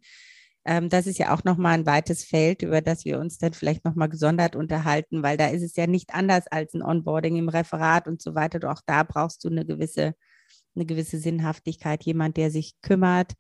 [0.64, 3.84] Ähm, das ist ja auch nochmal ein weites Feld, über das wir uns dann vielleicht
[3.84, 8.06] nochmal gesondert unterhalten, weil da ist es ja nicht anders als ein Onboarding im Referat
[8.06, 8.70] und so weiter.
[8.70, 10.14] Auch da brauchst du eine gewisse,
[10.78, 13.34] eine gewisse Sinnhaftigkeit, jemand, der sich kümmert.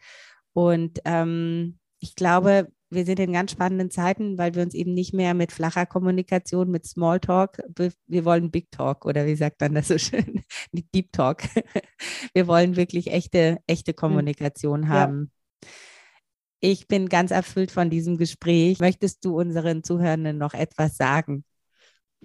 [0.52, 5.12] Und ähm, ich glaube, wir sind in ganz spannenden Zeiten, weil wir uns eben nicht
[5.12, 7.62] mehr mit flacher Kommunikation, mit Smalltalk,
[8.06, 11.42] wir wollen Big Talk oder wie sagt man das so schön, Deep Talk.
[12.32, 14.88] Wir wollen wirklich echte, echte Kommunikation ja.
[14.88, 15.32] haben.
[16.60, 18.80] Ich bin ganz erfüllt von diesem Gespräch.
[18.80, 21.44] Möchtest du unseren Zuhörenden noch etwas sagen?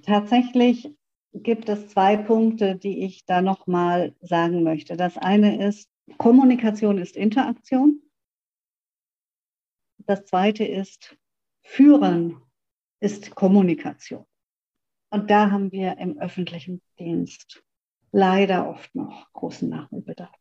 [0.02, 0.90] Tatsächlich
[1.34, 4.96] gibt es zwei Punkte, die ich da nochmal sagen möchte.
[4.96, 8.02] Das eine ist, Kommunikation ist Interaktion.
[9.98, 11.18] Das zweite ist,
[11.64, 12.42] Führen
[13.00, 14.26] ist Kommunikation.
[15.10, 17.64] Und da haben wir im öffentlichen Dienst
[18.12, 20.36] leider oft noch großen Nachholbedarf.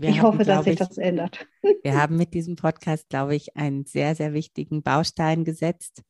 [0.00, 1.46] ich haben, hoffe, dass sich ich, das ändert.
[1.82, 6.02] Wir haben mit diesem Podcast, glaube ich, einen sehr, sehr wichtigen Baustein gesetzt.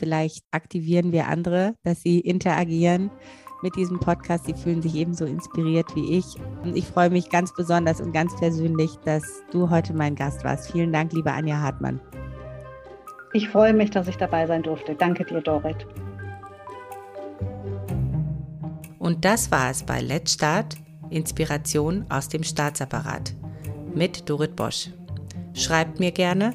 [0.00, 3.10] Vielleicht aktivieren wir andere, dass sie interagieren
[3.60, 4.46] mit diesem Podcast.
[4.46, 6.24] Sie fühlen sich ebenso inspiriert wie ich.
[6.64, 9.22] Und ich freue mich ganz besonders und ganz persönlich, dass
[9.52, 10.72] du heute mein Gast warst.
[10.72, 12.00] Vielen Dank, liebe Anja Hartmann.
[13.34, 14.94] Ich freue mich, dass ich dabei sein durfte.
[14.94, 15.86] Danke dir, Dorit.
[18.98, 20.76] Und das war es bei Let's Start,
[21.10, 23.34] Inspiration aus dem Staatsapparat
[23.94, 24.88] mit Dorit Bosch.
[25.52, 26.54] Schreibt mir gerne